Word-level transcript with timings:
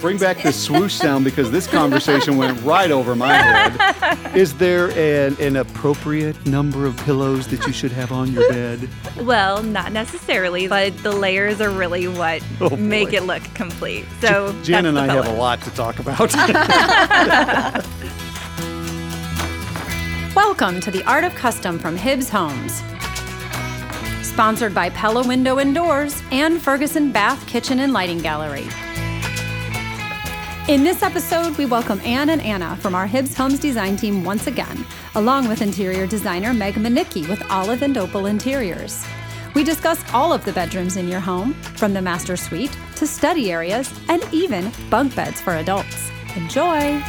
Bring 0.00 0.18
back 0.18 0.40
the 0.42 0.52
swoosh 0.52 0.94
sound 0.94 1.24
because 1.24 1.50
this 1.50 1.66
conversation 1.66 2.36
went 2.36 2.62
right 2.62 2.92
over 2.92 3.16
my 3.16 3.32
head. 3.34 4.36
Is 4.36 4.56
there 4.56 4.90
an, 4.92 5.36
an 5.40 5.56
appropriate 5.56 6.46
number 6.46 6.86
of 6.86 6.96
pillows 6.98 7.48
that 7.48 7.66
you 7.66 7.72
should 7.72 7.90
have 7.90 8.12
on 8.12 8.32
your 8.32 8.48
bed? 8.48 8.88
Well, 9.20 9.60
not 9.64 9.90
necessarily, 9.90 10.68
but 10.68 10.96
the 11.02 11.10
layers 11.10 11.60
are 11.60 11.70
really 11.70 12.06
what 12.06 12.44
Oh, 12.60 12.76
make 12.76 13.12
it 13.12 13.24
look 13.24 13.42
complete. 13.54 14.04
So 14.20 14.52
Jan 14.62 14.84
that's 14.84 14.86
and 14.86 14.98
I 15.00 15.06
have 15.12 15.26
a 15.26 15.32
lot 15.32 15.60
to 15.62 15.70
talk 15.70 15.98
about. 15.98 16.32
Welcome 20.36 20.78
to 20.82 20.92
the 20.92 21.02
Art 21.08 21.24
of 21.24 21.34
Custom 21.34 21.76
from 21.76 21.96
Hibbs 21.96 22.28
Homes. 22.28 22.82
Sponsored 24.22 24.72
by 24.72 24.90
Pella 24.90 25.26
Window 25.26 25.58
and 25.58 25.74
Doors 25.74 26.22
and 26.30 26.62
Ferguson 26.62 27.10
Bath 27.10 27.44
Kitchen 27.48 27.80
and 27.80 27.92
Lighting 27.92 28.20
Gallery. 28.20 28.68
In 30.68 30.84
this 30.84 31.02
episode, 31.02 31.56
we 31.56 31.64
welcome 31.64 31.98
Ann 32.02 32.28
and 32.28 32.42
Anna 32.42 32.76
from 32.76 32.94
our 32.94 33.06
Hibbs 33.06 33.34
Homes 33.34 33.58
design 33.58 33.96
team 33.96 34.22
once 34.22 34.46
again, 34.46 34.84
along 35.14 35.48
with 35.48 35.62
interior 35.62 36.06
designer 36.06 36.52
Meg 36.52 36.76
Minicky 36.76 37.26
with 37.26 37.42
Olive 37.50 37.80
and 37.80 37.96
Opal 37.96 38.26
Interiors. 38.26 39.02
We 39.54 39.64
discuss 39.64 40.04
all 40.12 40.30
of 40.30 40.44
the 40.44 40.52
bedrooms 40.52 40.98
in 40.98 41.08
your 41.08 41.20
home, 41.20 41.54
from 41.54 41.94
the 41.94 42.02
master 42.02 42.36
suite 42.36 42.76
to 42.96 43.06
study 43.06 43.50
areas 43.50 43.90
and 44.10 44.22
even 44.30 44.70
bunk 44.90 45.16
beds 45.16 45.40
for 45.40 45.54
adults. 45.54 46.10
Enjoy! 46.36 47.02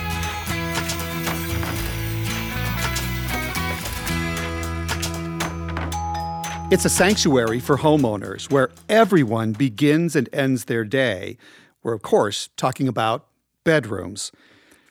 It's 6.71 6.85
a 6.85 6.89
sanctuary 6.89 7.59
for 7.59 7.79
homeowners 7.79 8.49
where 8.49 8.69
everyone 8.87 9.51
begins 9.51 10.15
and 10.15 10.29
ends 10.31 10.63
their 10.63 10.85
day. 10.85 11.35
We're, 11.83 11.93
of 11.93 12.01
course, 12.01 12.49
talking 12.55 12.87
about 12.87 13.28
bedrooms. 13.73 14.31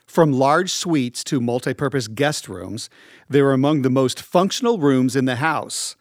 From 0.07 0.33
large 0.33 0.71
suites 0.73 1.25
to 1.25 1.41
multi-purpose 1.41 2.07
guest 2.09 2.49
rooms, 2.49 2.89
they're 3.29 3.53
among 3.53 3.83
the 3.83 3.91
most 3.91 4.19
functional 4.23 4.79
rooms 4.79 5.17
in 5.17 5.25
the 5.25 5.37
house. 5.37 5.97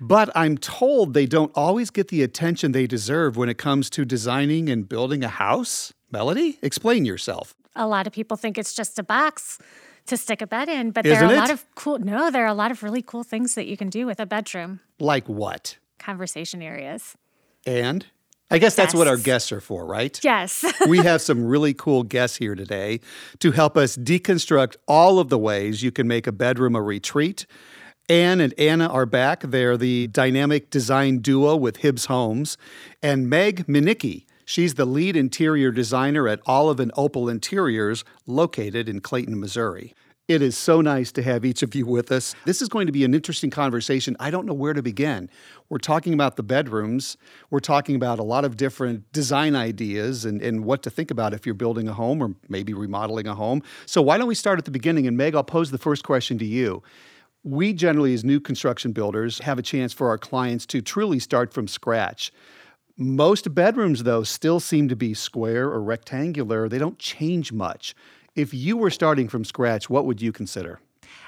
But 0.00 0.30
I'm 0.34 0.56
told 0.58 1.12
they 1.14 1.26
don't 1.26 1.52
always 1.54 1.90
get 1.90 2.08
the 2.08 2.22
attention 2.22 2.72
they 2.72 2.86
deserve 2.86 3.36
when 3.36 3.48
it 3.50 3.58
comes 3.58 3.90
to 3.90 4.04
designing 4.04 4.68
and 4.72 4.88
building 4.88 5.22
a 5.22 5.28
house. 5.28 5.92
Melody, 6.10 6.58
explain 6.62 7.04
yourself. 7.04 7.54
a 7.76 7.86
lot 7.86 8.06
of 8.06 8.12
people 8.12 8.36
think 8.36 8.56
it's 8.58 8.74
just 8.80 8.98
a 8.98 9.02
box 9.02 9.58
to 10.06 10.16
stick 10.16 10.40
a 10.42 10.46
bed 10.46 10.68
in, 10.68 10.90
but 10.90 11.06
Isn't 11.06 11.18
there 11.18 11.28
are 11.28 11.32
it? 11.32 11.36
a 11.36 11.40
lot 11.40 11.50
of 11.50 11.64
cool 11.74 11.98
no, 11.98 12.30
there 12.30 12.44
are 12.44 12.54
a 12.56 12.60
lot 12.64 12.70
of 12.74 12.82
really 12.82 13.02
cool 13.10 13.24
things 13.24 13.54
that 13.54 13.66
you 13.70 13.76
can 13.76 13.88
do 13.90 14.02
with 14.06 14.18
a 14.20 14.26
bedroom. 14.26 14.80
Like 14.98 15.28
what? 15.28 15.76
Conversation 15.98 16.60
areas. 16.62 17.02
And 17.66 18.06
I 18.52 18.58
guess 18.58 18.74
that's 18.74 18.94
what 18.94 19.08
our 19.08 19.16
guests 19.16 19.50
are 19.50 19.62
for, 19.62 19.86
right? 19.86 20.22
Yes. 20.22 20.62
we 20.86 20.98
have 20.98 21.22
some 21.22 21.42
really 21.42 21.72
cool 21.72 22.02
guests 22.02 22.36
here 22.36 22.54
today 22.54 23.00
to 23.38 23.52
help 23.52 23.78
us 23.78 23.96
deconstruct 23.96 24.76
all 24.86 25.18
of 25.18 25.30
the 25.30 25.38
ways 25.38 25.82
you 25.82 25.90
can 25.90 26.06
make 26.06 26.26
a 26.26 26.32
bedroom 26.32 26.76
a 26.76 26.82
retreat. 26.82 27.46
Ann 28.10 28.42
and 28.42 28.52
Anna 28.58 28.88
are 28.88 29.06
back. 29.06 29.40
They're 29.40 29.78
the 29.78 30.06
dynamic 30.08 30.68
design 30.68 31.18
duo 31.18 31.56
with 31.56 31.78
Hibbs 31.78 32.06
Homes. 32.06 32.58
And 33.02 33.30
Meg 33.30 33.66
Minicky, 33.66 34.26
she's 34.44 34.74
the 34.74 34.84
lead 34.84 35.16
interior 35.16 35.70
designer 35.70 36.28
at 36.28 36.40
Olive 36.44 36.78
and 36.78 36.92
Opal 36.94 37.30
Interiors, 37.30 38.04
located 38.26 38.86
in 38.86 39.00
Clayton, 39.00 39.40
Missouri. 39.40 39.94
It 40.28 40.40
is 40.40 40.56
so 40.56 40.80
nice 40.80 41.10
to 41.12 41.22
have 41.22 41.44
each 41.44 41.64
of 41.64 41.74
you 41.74 41.84
with 41.84 42.12
us. 42.12 42.36
This 42.44 42.62
is 42.62 42.68
going 42.68 42.86
to 42.86 42.92
be 42.92 43.04
an 43.04 43.12
interesting 43.12 43.50
conversation. 43.50 44.16
I 44.20 44.30
don't 44.30 44.46
know 44.46 44.54
where 44.54 44.72
to 44.72 44.80
begin. 44.80 45.28
We're 45.68 45.78
talking 45.78 46.14
about 46.14 46.36
the 46.36 46.44
bedrooms. 46.44 47.16
We're 47.50 47.58
talking 47.58 47.96
about 47.96 48.20
a 48.20 48.22
lot 48.22 48.44
of 48.44 48.56
different 48.56 49.10
design 49.12 49.56
ideas 49.56 50.24
and, 50.24 50.40
and 50.40 50.64
what 50.64 50.84
to 50.84 50.90
think 50.90 51.10
about 51.10 51.34
if 51.34 51.44
you're 51.44 51.56
building 51.56 51.88
a 51.88 51.92
home 51.92 52.22
or 52.22 52.36
maybe 52.48 52.72
remodeling 52.72 53.26
a 53.26 53.34
home. 53.34 53.62
So, 53.84 54.00
why 54.00 54.16
don't 54.16 54.28
we 54.28 54.36
start 54.36 54.60
at 54.60 54.64
the 54.64 54.70
beginning? 54.70 55.08
And 55.08 55.16
Meg, 55.16 55.34
I'll 55.34 55.42
pose 55.42 55.72
the 55.72 55.78
first 55.78 56.04
question 56.04 56.38
to 56.38 56.46
you. 56.46 56.84
We 57.42 57.72
generally, 57.72 58.14
as 58.14 58.24
new 58.24 58.38
construction 58.38 58.92
builders, 58.92 59.40
have 59.40 59.58
a 59.58 59.62
chance 59.62 59.92
for 59.92 60.08
our 60.08 60.18
clients 60.18 60.66
to 60.66 60.80
truly 60.80 61.18
start 61.18 61.52
from 61.52 61.66
scratch. 61.66 62.32
Most 62.96 63.52
bedrooms, 63.52 64.04
though, 64.04 64.22
still 64.22 64.60
seem 64.60 64.88
to 64.88 64.94
be 64.94 65.14
square 65.14 65.64
or 65.64 65.82
rectangular. 65.82 66.68
They 66.68 66.78
don't 66.78 67.00
change 67.00 67.50
much. 67.50 67.96
If 68.34 68.54
you 68.54 68.78
were 68.78 68.88
starting 68.88 69.28
from 69.28 69.44
scratch, 69.44 69.90
what 69.90 70.06
would 70.06 70.22
you 70.22 70.32
consider? 70.32 70.80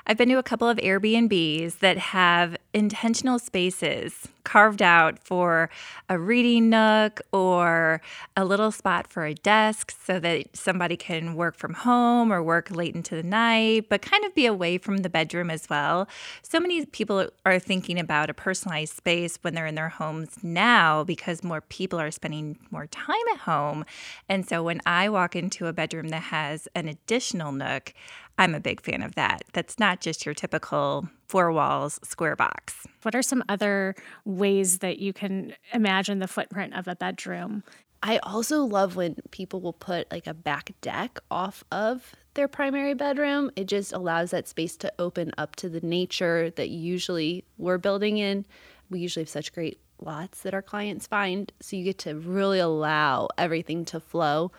I've 0.07 0.19
been 0.19 0.29
to 0.29 0.39
a 0.39 0.43
couple 0.43 0.69
of 0.69 0.77
Airbnbs 0.79 1.79
that 1.79 1.97
have 1.97 2.57
intentional 2.75 3.39
spaces 3.39 4.29
carved 4.45 4.83
out 4.83 5.19
for 5.19 5.71
a 6.11 6.19
reading 6.19 6.69
nook 6.69 7.23
or 7.33 8.03
a 8.37 8.45
little 8.45 8.71
spot 8.71 9.07
for 9.07 9.25
a 9.25 9.33
desk 9.33 9.95
so 10.05 10.21
that 10.21 10.55
somebody 10.55 10.97
can 10.97 11.35
work 11.35 11.57
from 11.57 11.73
home 11.73 12.31
or 12.31 12.43
work 12.43 12.71
late 12.71 12.95
into 12.95 13.17
the 13.17 13.23
night, 13.23 13.89
but 13.89 14.03
kind 14.03 14.25
of 14.25 14.35
be 14.35 14.45
away 14.45 14.77
from 14.77 14.99
the 14.99 15.09
bedroom 15.09 15.51
as 15.51 15.69
well. 15.71 16.07
So 16.43 16.61
many 16.61 16.85
people 16.85 17.31
are 17.47 17.59
thinking 17.59 17.99
about 17.99 18.29
a 18.29 18.35
personalized 18.35 18.95
space 18.95 19.39
when 19.41 19.55
they're 19.55 19.67
in 19.67 19.75
their 19.75 19.89
homes 19.89 20.37
now 20.43 21.05
because 21.05 21.43
more 21.43 21.63
people 21.63 21.99
are 21.99 22.11
spending 22.11 22.59
more 22.71 22.87
time 22.87 23.17
at 23.33 23.41
home. 23.41 23.87
And 24.29 24.47
so 24.47 24.63
when 24.63 24.83
I 24.85 25.09
walk 25.09 25.35
into 25.35 25.67
a 25.67 25.73
bedroom 25.73 26.09
that 26.09 26.25
has 26.25 26.69
an 26.75 26.89
additional 26.89 27.53
nook, 27.53 27.95
I'm 28.39 28.55
a 28.55 28.61
big 28.61 28.81
fan 28.81 29.03
of 29.03 29.15
that. 29.15 29.45
That's 29.53 29.79
not 29.79 30.01
just 30.01 30.27
your 30.27 30.35
typical 30.35 31.09
four 31.29 31.53
walls 31.53 32.01
square 32.03 32.37
box. 32.37 32.87
what 33.03 33.15
are 33.15 33.23
some 33.23 33.45
other 33.49 33.95
ways 34.25 34.79
that 34.79 34.99
you 34.99 35.13
can 35.13 35.55
imagine 35.73 36.19
the 36.19 36.29
footprint 36.29 36.75
of 36.75 36.89
a 36.89 36.97
bedroom? 36.97 37.63
I 38.03 38.19
also 38.19 38.65
love 38.65 38.97
when 38.97 39.17
people 39.31 39.61
will 39.61 39.73
put 39.73 40.11
like 40.13 40.27
a 40.27 40.35
back 40.35 40.73
deck 40.83 41.19
off 41.31 41.65
of 41.73 42.13
their 42.35 42.49
primary 42.49 42.93
bedroom. 42.93 43.51
It 43.57 43.67
just 43.67 43.93
allows 43.93 44.31
that 44.33 44.47
space 44.47 44.77
to 44.79 44.93
open 44.99 45.33
up 45.39 45.57
to 45.57 45.71
the 45.71 45.81
nature 45.81 46.51
that 46.51 46.69
usually 46.69 47.45
we're 47.57 47.79
building 47.79 48.19
in. 48.19 48.45
We 48.91 49.01
usually 49.01 49.23
have 49.23 49.31
such 49.31 49.55
great 49.55 49.81
lots 50.01 50.43
that 50.43 50.53
our 50.53 50.63
clients 50.63 51.07
find. 51.07 51.51
So 51.61 51.77
you 51.77 51.85
get 51.85 51.99
to 52.01 52.15
really 52.15 52.59
allow 52.59 53.29
everything 53.39 53.85
to 53.87 54.01
flow. 54.01 54.53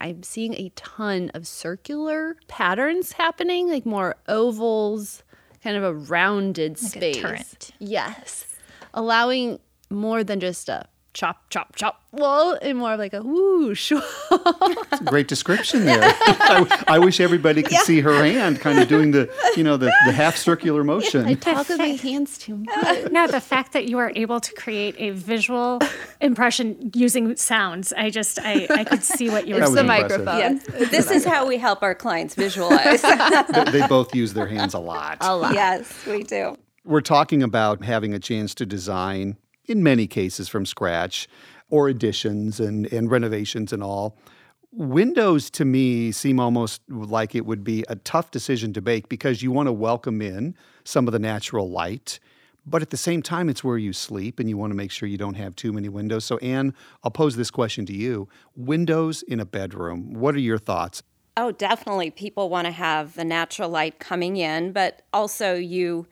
I'm 0.00 0.22
seeing 0.22 0.54
a 0.54 0.70
ton 0.74 1.30
of 1.34 1.46
circular 1.46 2.36
patterns 2.48 3.12
happening, 3.12 3.68
like 3.68 3.84
more 3.84 4.16
ovals, 4.28 5.22
kind 5.62 5.76
of 5.76 5.82
a 5.84 5.94
rounded 5.94 6.82
Like 6.82 6.92
space. 6.92 7.16
turret. 7.16 7.70
Yes. 7.78 8.46
Allowing 8.94 9.58
more 9.90 10.24
than 10.24 10.40
just 10.40 10.68
a 10.68 10.86
chop, 11.12 11.48
chop, 11.50 11.74
chop 11.76 12.02
wall 12.12 12.56
and 12.62 12.78
more 12.78 12.92
of 12.94 12.98
like 12.98 13.12
a 13.14 13.22
whoosh. 13.22 13.92
It's 13.92 15.00
a 15.00 15.04
great 15.04 15.28
description 15.28 15.84
there. 15.84 16.00
I, 16.02 16.84
I 16.88 16.98
wish 16.98 17.20
everybody 17.20 17.62
could 17.62 17.78
see 17.78 18.00
her 18.00 18.24
hand 18.24 18.60
kind 18.60 18.78
of 18.78 18.88
doing 18.88 19.10
the, 19.12 19.32
you 19.56 19.62
know, 19.64 19.76
the, 19.76 19.92
the 20.06 20.12
half 20.12 20.36
circular 20.36 20.82
motion. 20.84 21.24
I 21.26 21.34
talk 21.34 21.68
with 21.68 21.78
my 21.78 21.88
hands 21.88 22.38
too 22.38 22.56
much. 22.56 23.10
No, 23.12 23.26
the 23.26 23.40
fact 23.40 23.72
that 23.72 23.86
you 23.86 23.98
are 23.98 24.12
able 24.14 24.40
to 24.40 24.52
create 24.54 24.94
a 24.98 25.10
visual 25.10 25.80
impression 26.20 26.90
using 26.94 27.34
sounds, 27.36 27.92
I 27.92 28.10
just 28.10 28.38
I, 28.42 28.66
I 28.70 28.84
could 28.84 29.02
see 29.02 29.30
what 29.30 29.46
you 29.46 29.54
were 29.54 29.60
That 29.60 29.70
was 29.70 29.74
the 29.74 29.86
saying. 29.86 30.02
impressive. 30.02 30.24
microphone. 30.66 30.88
This 30.90 31.10
is 31.10 31.24
how 31.24 31.46
we 31.46 31.58
help 31.58 31.82
our 31.82 31.94
clients 31.94 32.34
visualize. 32.34 33.02
they, 33.02 33.64
they 33.80 33.86
both 33.86 34.14
use 34.14 34.32
their 34.32 34.46
hands 34.46 34.74
a 34.74 34.78
lot. 34.78 35.18
A 35.20 35.36
lot. 35.36 35.54
yes, 35.54 35.92
we 36.06 36.22
do. 36.22 36.56
We're 36.84 37.00
talking 37.00 37.42
about 37.42 37.84
having 37.84 38.14
a 38.14 38.18
chance 38.18 38.54
to 38.56 38.66
design, 38.66 39.36
in 39.70 39.82
many 39.84 40.06
cases, 40.06 40.48
from 40.48 40.66
scratch, 40.66 41.28
or 41.68 41.88
additions 41.88 42.58
and, 42.58 42.92
and 42.92 43.10
renovations 43.10 43.72
and 43.72 43.82
all. 43.82 44.18
Windows 44.72 45.48
to 45.50 45.64
me 45.64 46.10
seem 46.10 46.40
almost 46.40 46.82
like 46.88 47.34
it 47.34 47.46
would 47.46 47.62
be 47.62 47.84
a 47.88 47.94
tough 47.96 48.32
decision 48.32 48.72
to 48.72 48.80
make 48.80 49.08
because 49.08 49.42
you 49.42 49.52
want 49.52 49.68
to 49.68 49.72
welcome 49.72 50.20
in 50.20 50.56
some 50.84 51.06
of 51.06 51.12
the 51.12 51.18
natural 51.20 51.70
light, 51.70 52.18
but 52.66 52.82
at 52.82 52.90
the 52.90 52.96
same 52.96 53.22
time, 53.22 53.48
it's 53.48 53.64
where 53.64 53.78
you 53.78 53.92
sleep 53.92 54.38
and 54.40 54.48
you 54.48 54.56
want 54.56 54.72
to 54.72 54.76
make 54.76 54.90
sure 54.90 55.08
you 55.08 55.16
don't 55.16 55.34
have 55.34 55.56
too 55.56 55.72
many 55.72 55.88
windows. 55.88 56.24
So, 56.24 56.36
Ann, 56.38 56.74
I'll 57.02 57.10
pose 57.10 57.36
this 57.36 57.50
question 57.50 57.86
to 57.86 57.92
you 57.92 58.28
Windows 58.56 59.22
in 59.22 59.40
a 59.40 59.46
bedroom, 59.46 60.14
what 60.14 60.34
are 60.34 60.40
your 60.40 60.58
thoughts? 60.58 61.02
Oh, 61.36 61.52
definitely. 61.52 62.10
People 62.10 62.48
want 62.48 62.66
to 62.66 62.72
have 62.72 63.14
the 63.14 63.24
natural 63.24 63.70
light 63.70 63.98
coming 63.98 64.36
in, 64.36 64.72
but 64.72 65.02
also 65.12 65.54
you 65.54 66.06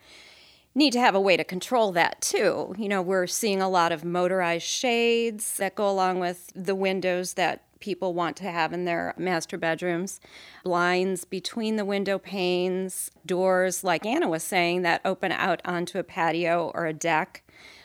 need 0.79 0.93
to 0.93 0.99
have 0.99 1.13
a 1.13 1.21
way 1.21 1.37
to 1.37 1.43
control 1.43 1.91
that 1.91 2.19
too. 2.21 2.73
You 2.77 2.89
know, 2.89 3.01
we're 3.01 3.27
seeing 3.27 3.61
a 3.61 3.69
lot 3.69 3.91
of 3.91 4.03
motorized 4.03 4.65
shades 4.65 5.57
that 5.57 5.75
go 5.75 5.87
along 5.87 6.19
with 6.19 6.51
the 6.55 6.73
windows 6.73 7.33
that 7.33 7.63
people 7.79 8.13
want 8.13 8.35
to 8.37 8.45
have 8.45 8.73
in 8.73 8.85
their 8.85 9.13
master 9.17 9.57
bedrooms, 9.57 10.19
blinds 10.63 11.25
between 11.25 11.75
the 11.75 11.85
window 11.85 12.17
panes, 12.17 13.11
doors, 13.25 13.83
like 13.83 14.05
Anna 14.05 14.27
was 14.27 14.43
saying, 14.43 14.81
that 14.81 15.01
open 15.05 15.31
out 15.31 15.61
onto 15.63 15.99
a 15.99 16.03
patio 16.03 16.71
or 16.73 16.85
a 16.85 16.93
deck. 16.93 17.43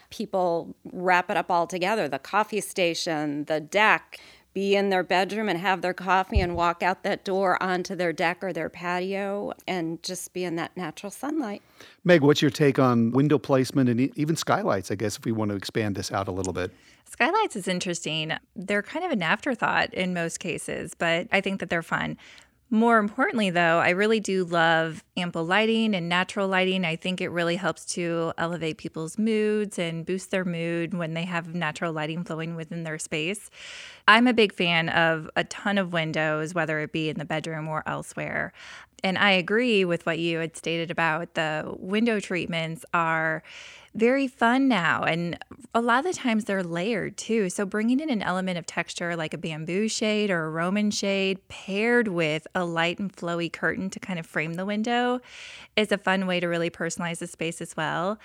People 0.09 0.75
wrap 0.91 1.29
it 1.29 1.37
up 1.37 1.51
all 1.51 1.67
together 1.67 2.07
the 2.07 2.19
coffee 2.19 2.61
station, 2.61 3.45
the 3.45 3.59
deck, 3.59 4.19
be 4.55 4.75
in 4.75 4.89
their 4.89 5.03
bedroom 5.03 5.49
and 5.49 5.59
have 5.59 5.81
their 5.81 5.93
coffee 5.93 6.39
and 6.39 6.55
walk 6.55 6.81
out 6.81 7.03
that 7.03 7.25
door 7.25 7.61
onto 7.61 7.93
their 7.93 8.13
deck 8.13 8.41
or 8.41 8.53
their 8.53 8.69
patio 8.69 9.51
and 9.67 10.01
just 10.01 10.33
be 10.33 10.45
in 10.45 10.55
that 10.55 10.75
natural 10.77 11.11
sunlight. 11.11 11.61
Meg, 12.05 12.21
what's 12.21 12.41
your 12.41 12.49
take 12.49 12.79
on 12.79 13.11
window 13.11 13.37
placement 13.37 13.89
and 13.89 13.99
even 14.17 14.37
skylights, 14.37 14.89
I 14.89 14.95
guess, 14.95 15.17
if 15.17 15.25
we 15.25 15.33
want 15.33 15.51
to 15.51 15.57
expand 15.57 15.95
this 15.95 16.09
out 16.11 16.29
a 16.29 16.31
little 16.31 16.53
bit? 16.53 16.71
Skylights 17.03 17.57
is 17.57 17.67
interesting. 17.67 18.31
They're 18.55 18.81
kind 18.81 19.05
of 19.05 19.11
an 19.11 19.21
afterthought 19.21 19.93
in 19.93 20.13
most 20.13 20.39
cases, 20.39 20.93
but 20.97 21.27
I 21.33 21.41
think 21.41 21.59
that 21.59 21.69
they're 21.69 21.83
fun. 21.83 22.17
More 22.71 22.97
importantly, 22.97 23.51
though, 23.51 23.77
I 23.79 23.91
really 23.91 24.19
do 24.19 24.43
love 24.43 25.03
ample 25.15 25.45
lighting 25.45 25.93
and 25.93 26.09
natural 26.09 26.47
lighting. 26.47 26.83
I 26.83 26.95
think 26.95 27.21
it 27.21 27.29
really 27.29 27.57
helps 27.57 27.85
to 27.93 28.33
elevate 28.39 28.79
people's 28.79 29.19
moods 29.19 29.77
and 29.77 30.03
boost 30.05 30.31
their 30.31 30.43
mood 30.43 30.95
when 30.95 31.13
they 31.13 31.25
have 31.25 31.53
natural 31.53 31.93
lighting 31.93 32.23
flowing 32.23 32.55
within 32.55 32.83
their 32.83 32.97
space. 32.97 33.51
I'm 34.07 34.25
a 34.25 34.33
big 34.33 34.51
fan 34.51 34.89
of 34.89 35.29
a 35.35 35.43
ton 35.43 35.77
of 35.77 35.93
windows, 35.93 36.55
whether 36.55 36.79
it 36.79 36.91
be 36.91 37.07
in 37.09 37.19
the 37.19 37.25
bedroom 37.25 37.67
or 37.67 37.83
elsewhere. 37.85 38.51
And 39.03 39.19
I 39.19 39.31
agree 39.31 39.85
with 39.85 40.07
what 40.07 40.17
you 40.17 40.39
had 40.39 40.57
stated 40.57 40.89
about 40.89 41.35
the 41.35 41.71
window 41.77 42.19
treatments 42.19 42.83
are 42.95 43.43
very 43.95 44.27
fun 44.27 44.67
now. 44.67 45.03
And 45.03 45.37
a 45.73 45.81
lot 45.81 45.99
of 45.99 46.05
the 46.05 46.17
times 46.17 46.45
they're 46.45 46.63
layered 46.63 47.17
too. 47.17 47.49
So 47.49 47.65
bringing 47.65 47.99
in 47.99 48.09
an 48.09 48.21
element 48.21 48.57
of 48.57 48.65
texture 48.65 49.15
like 49.15 49.33
a 49.33 49.37
bamboo 49.37 49.87
shade 49.87 50.29
or 50.29 50.45
a 50.45 50.49
Roman 50.49 50.91
shade 50.91 51.45
paired 51.47 52.09
with 52.09 52.45
a 52.53 52.65
light 52.65 52.99
and 52.99 53.15
flowy 53.15 53.51
curtain 53.51 53.89
to 53.89 53.99
kind 53.99 54.19
of 54.19 54.25
frame 54.25 54.55
the 54.55 54.65
window 54.65 55.21
is 55.75 55.91
a 55.91 55.97
fun 55.97 56.27
way 56.27 56.39
to 56.39 56.47
really 56.47 56.69
personalize 56.69 57.19
the 57.19 57.27
space 57.27 57.61
as 57.61 57.75
well. 57.75 58.17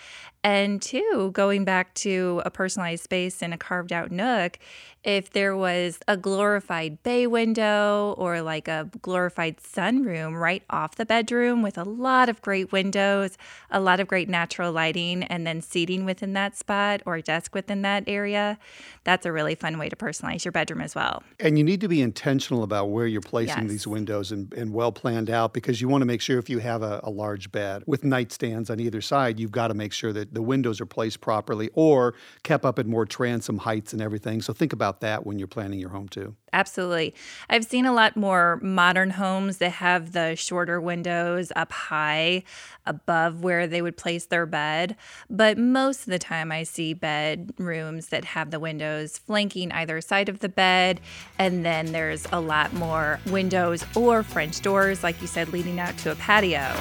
And 0.43 0.81
two, 0.81 1.31
going 1.35 1.65
back 1.65 1.95
to 1.95 2.43
a 2.45 2.51
personalized 2.51 3.05
space 3.05 3.43
in 3.43 3.53
a 3.53 3.59
carved 3.59 3.93
out 3.93 4.11
nook, 4.11 4.59
if 5.03 5.31
there 5.31 5.57
was 5.57 5.99
a 6.09 6.17
glorified 6.17 7.03
bay 7.03 7.27
window 7.27 8.15
or 8.19 8.43
like 8.43 8.69
a 8.69 8.89
glorified 9.03 9.59
sunroom 9.59 10.39
right 10.39 10.63
off 10.71 10.97
the 10.97 11.07
bedroom 11.07 11.63
with 11.63 11.79
a 11.79 11.85
lot 11.85 12.29
of 12.29 12.41
great 12.43 12.71
windows, 12.71 13.37
a 13.71 13.81
lot 13.81 14.01
of 14.01 14.09
great 14.09 14.29
natural 14.29 14.73
lighting, 14.73 15.23
and 15.25 15.47
then 15.47 15.60
seating 15.61 16.05
within 16.05 16.33
that 16.35 16.57
spot 16.57 17.03
or 17.07 17.17
a 17.17 17.23
desk 17.23 17.55
within 17.55 17.83
that 17.83 18.05
area, 18.07 18.59
that's 19.05 19.27
a 19.27 19.33
really 19.33 19.55
fun 19.55 19.79
way 19.79 19.89
to 19.89 19.97
personalize 19.97 20.45
your 20.45 20.53
bedroom 20.53 20.81
as 20.81 20.95
well. 20.95 21.23
And 21.39 21.57
you 21.59 21.65
need 21.65 21.81
to 21.81 21.89
be 21.89 22.01
intentional 22.01 22.63
about 22.63 22.91
where 22.91 23.07
you're 23.07 23.21
placing 23.21 23.63
Yes. 23.63 23.71
these 23.71 23.87
windows 23.87 24.33
and, 24.33 24.53
and 24.55 24.73
well 24.73 24.93
planned 24.93 25.31
out 25.31 25.53
because 25.53 25.81
you 25.81 25.89
want 25.89 26.03
to 26.03 26.07
make 26.07 26.21
sure 26.21 26.39
if 26.39 26.49
you 26.51 26.59
have 26.59 26.83
a, 26.83 27.01
a 27.03 27.11
large 27.11 27.51
bed 27.51 27.83
with 27.87 28.03
nightstands 28.03 28.71
on 28.71 28.79
either 28.81 29.01
side, 29.01 29.41
you've 29.41 29.51
got 29.53 29.69
to 29.69 29.75
make 29.75 29.93
sure 29.93 30.13
that 30.13 30.35
the 30.35 30.43
windows 30.43 30.81
are 30.81 30.87
placed 30.87 31.21
properly 31.21 31.71
or 31.75 32.15
kept 32.43 32.65
up 32.65 32.79
at 32.79 32.87
more 32.87 33.07
transom 33.07 33.59
heights 33.59 33.93
and 33.93 34.01
everything. 34.03 34.41
So 34.43 34.53
think 34.53 34.73
about 34.73 35.01
that 35.01 35.27
when 35.27 35.39
you're 35.39 35.49
planning 35.49 35.79
your 35.79 35.91
home 35.91 36.09
too. 36.09 36.37
Absolutely. 36.53 37.15
I've 37.49 37.65
seen 37.65 37.87
a 37.87 37.93
lot 37.93 38.17
more 38.17 38.59
modern 38.63 39.11
homes 39.11 39.59
that 39.59 39.71
have 39.73 40.13
the 40.13 40.35
shorter 40.35 40.81
windows 40.81 41.53
up 41.55 41.71
high 41.73 42.43
above 42.87 43.43
where 43.43 43.67
they 43.67 43.81
would 43.83 43.97
place 43.97 44.27
their 44.27 44.47
bed. 44.47 44.97
But 45.29 45.50
most 45.59 46.01
of 46.01 46.07
the 46.07 46.19
time, 46.19 46.53
I 46.53 46.63
see 46.63 46.95
bedrooms 46.95 48.09
that 48.09 48.25
have 48.25 48.51
the 48.51 48.61
windows 48.61 49.19
flanking 49.19 49.73
either 49.73 50.01
side 50.01 50.29
of 50.29 50.41
the 50.41 50.49
bed. 50.49 51.01
And 51.39 51.65
then 51.65 51.93
there's 51.93 52.27
a 52.33 52.41
lot 52.41 52.73
more 52.75 53.21
windows 53.27 53.85
or 53.97 54.23
French 54.23 54.61
doors, 54.61 55.03
like 55.03 55.21
you 55.21 55.27
said, 55.27 55.49
leading 55.53 55.81
out 55.81 55.97
to 55.99 56.13
a 56.13 56.15
patio. 56.17 56.75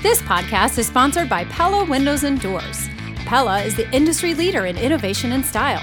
This 0.00 0.22
podcast 0.22 0.78
is 0.78 0.86
sponsored 0.86 1.28
by 1.28 1.44
Pella 1.46 1.84
Windows 1.84 2.22
and 2.22 2.40
Doors. 2.40 2.88
Pella 3.26 3.60
is 3.62 3.76
the 3.76 3.90
industry 3.94 4.32
leader 4.32 4.64
in 4.64 4.78
innovation 4.78 5.32
and 5.32 5.44
style. 5.44 5.82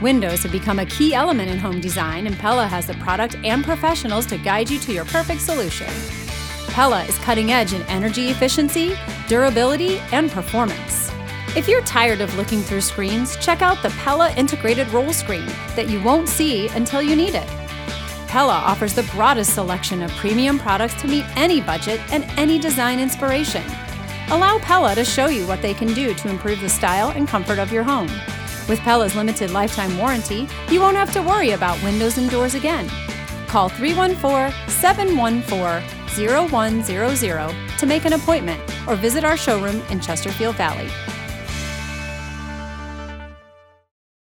Windows 0.00 0.42
have 0.44 0.52
become 0.52 0.78
a 0.78 0.86
key 0.86 1.12
element 1.12 1.50
in 1.50 1.58
home 1.58 1.78
design, 1.78 2.26
and 2.26 2.38
Pella 2.38 2.66
has 2.66 2.86
the 2.86 2.94
product 2.94 3.36
and 3.44 3.62
professionals 3.62 4.24
to 4.26 4.38
guide 4.38 4.70
you 4.70 4.78
to 4.80 4.92
your 4.92 5.04
perfect 5.04 5.42
solution. 5.42 5.88
Pella 6.68 7.04
is 7.04 7.18
cutting 7.18 7.52
edge 7.52 7.74
in 7.74 7.82
energy 7.82 8.28
efficiency, 8.30 8.96
durability, 9.28 9.98
and 10.12 10.30
performance. 10.30 11.10
If 11.54 11.68
you're 11.68 11.82
tired 11.82 12.22
of 12.22 12.34
looking 12.36 12.60
through 12.60 12.80
screens, 12.80 13.36
check 13.36 13.60
out 13.60 13.82
the 13.82 13.90
Pella 13.90 14.32
integrated 14.36 14.88
roll 14.88 15.12
screen 15.12 15.46
that 15.76 15.90
you 15.90 16.02
won't 16.02 16.28
see 16.28 16.68
until 16.68 17.02
you 17.02 17.14
need 17.14 17.34
it. 17.34 17.48
Pella 18.26 18.54
offers 18.54 18.94
the 18.94 19.02
broadest 19.14 19.52
selection 19.52 20.00
of 20.02 20.10
premium 20.12 20.58
products 20.58 20.94
to 21.02 21.08
meet 21.08 21.24
any 21.36 21.60
budget 21.60 22.00
and 22.12 22.24
any 22.38 22.58
design 22.58 23.00
inspiration. 23.00 23.64
Allow 24.30 24.60
Pella 24.60 24.94
to 24.94 25.04
show 25.04 25.26
you 25.26 25.46
what 25.46 25.60
they 25.60 25.74
can 25.74 25.92
do 25.92 26.14
to 26.14 26.28
improve 26.30 26.60
the 26.60 26.68
style 26.68 27.10
and 27.10 27.28
comfort 27.28 27.58
of 27.58 27.72
your 27.72 27.82
home. 27.82 28.08
With 28.70 28.78
Pella's 28.78 29.16
limited 29.16 29.50
lifetime 29.50 29.98
warranty, 29.98 30.46
you 30.70 30.80
won't 30.80 30.96
have 30.96 31.12
to 31.14 31.22
worry 31.22 31.50
about 31.50 31.82
windows 31.82 32.18
and 32.18 32.30
doors 32.30 32.54
again. 32.54 32.88
Call 33.48 33.68
314 33.68 34.56
714 34.68 36.48
0100 36.48 37.78
to 37.78 37.86
make 37.86 38.04
an 38.04 38.12
appointment 38.12 38.62
or 38.86 38.94
visit 38.94 39.24
our 39.24 39.36
showroom 39.36 39.82
in 39.90 39.98
Chesterfield 39.98 40.54
Valley. 40.54 40.88